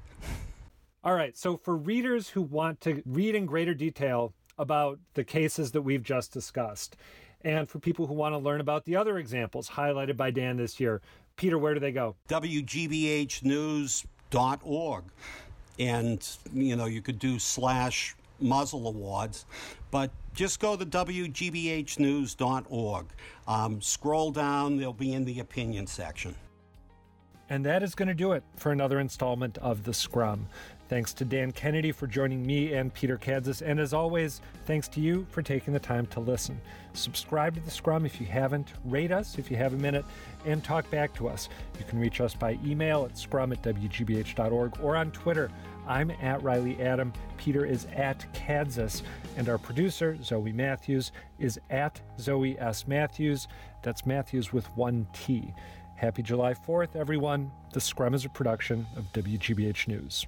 All 1.03 1.15
right. 1.15 1.35
So, 1.35 1.57
for 1.57 1.75
readers 1.75 2.29
who 2.29 2.43
want 2.43 2.79
to 2.81 3.01
read 3.07 3.33
in 3.33 3.47
greater 3.47 3.73
detail 3.73 4.31
about 4.59 4.99
the 5.15 5.23
cases 5.23 5.71
that 5.71 5.81
we've 5.81 6.03
just 6.03 6.31
discussed. 6.31 6.95
And 7.41 7.67
for 7.67 7.79
people 7.79 8.05
who 8.05 8.13
want 8.13 8.33
to 8.33 8.37
learn 8.37 8.61
about 8.61 8.85
the 8.85 8.97
other 8.97 9.17
examples 9.17 9.67
highlighted 9.67 10.15
by 10.15 10.29
Dan 10.29 10.57
this 10.57 10.79
year, 10.79 11.01
Peter, 11.37 11.57
where 11.57 11.73
do 11.73 11.79
they 11.79 11.91
go? 11.91 12.17
WGBHnews.org. 12.29 15.03
And, 15.79 16.27
you 16.53 16.75
know, 16.75 16.85
you 16.85 17.01
could 17.01 17.17
do 17.19 17.39
slash 17.39 18.15
muzzle 18.39 18.87
awards, 18.87 19.45
but 19.91 20.11
just 20.33 20.59
go 20.59 20.75
to 20.75 20.85
WGBHnews.org. 20.85 23.05
Um, 23.47 23.81
scroll 23.81 24.31
down, 24.31 24.77
they'll 24.77 24.93
be 24.93 25.13
in 25.13 25.25
the 25.25 25.39
opinion 25.39 25.87
section. 25.87 26.35
And 27.49 27.65
that 27.65 27.83
is 27.83 27.93
going 27.93 28.07
to 28.07 28.13
do 28.13 28.31
it 28.31 28.43
for 28.55 28.71
another 28.71 28.99
installment 28.99 29.57
of 29.59 29.83
The 29.83 29.93
Scrum. 29.93 30.47
Thanks 30.89 31.13
to 31.13 31.25
Dan 31.25 31.51
Kennedy 31.51 31.91
for 31.91 32.07
joining 32.07 32.45
me 32.45 32.73
and 32.73 32.93
Peter 32.93 33.17
Kadzis. 33.17 33.61
And 33.61 33.79
as 33.79 33.93
always, 33.93 34.41
thanks 34.65 34.87
to 34.89 34.99
you 34.99 35.25
for 35.31 35.41
taking 35.41 35.73
the 35.73 35.79
time 35.79 36.05
to 36.07 36.19
listen. 36.19 36.59
Subscribe 36.93 37.55
to 37.55 37.61
The 37.61 37.71
Scrum 37.71 38.05
if 38.05 38.19
you 38.19 38.27
haven't, 38.27 38.73
rate 38.85 39.11
us 39.11 39.37
if 39.37 39.49
you 39.49 39.57
have 39.57 39.73
a 39.73 39.77
minute, 39.77 40.05
and 40.45 40.63
talk 40.63 40.89
back 40.91 41.13
to 41.15 41.27
us. 41.27 41.49
You 41.79 41.85
can 41.85 41.99
reach 41.99 42.21
us 42.21 42.35
by 42.35 42.59
email 42.65 43.05
at 43.05 43.17
scrum 43.17 43.51
at 43.51 43.63
wgbh.org 43.63 44.79
or 44.81 44.95
on 44.95 45.11
Twitter. 45.11 45.49
I'm 45.87 46.11
at 46.11 46.43
Reilly 46.43 46.81
Adam. 46.81 47.13
Peter 47.37 47.65
is 47.65 47.87
at 47.95 48.25
Kadzis. 48.33 49.01
And 49.37 49.49
our 49.49 49.57
producer, 49.57 50.17
Zoe 50.21 50.51
Matthews, 50.51 51.11
is 51.39 51.59
at 51.69 51.99
Zoe 52.19 52.57
S. 52.59 52.87
Matthews. 52.87 53.47
That's 53.81 54.05
Matthews 54.05 54.53
with 54.53 54.65
one 54.77 55.07
T. 55.13 55.53
Happy 55.95 56.21
July 56.21 56.53
4th, 56.53 56.95
everyone. 56.95 57.51
The 57.71 57.81
Scrum 57.81 58.13
is 58.13 58.25
a 58.25 58.29
production 58.29 58.85
of 58.95 59.11
WGBH 59.13 59.87
News. 59.87 60.27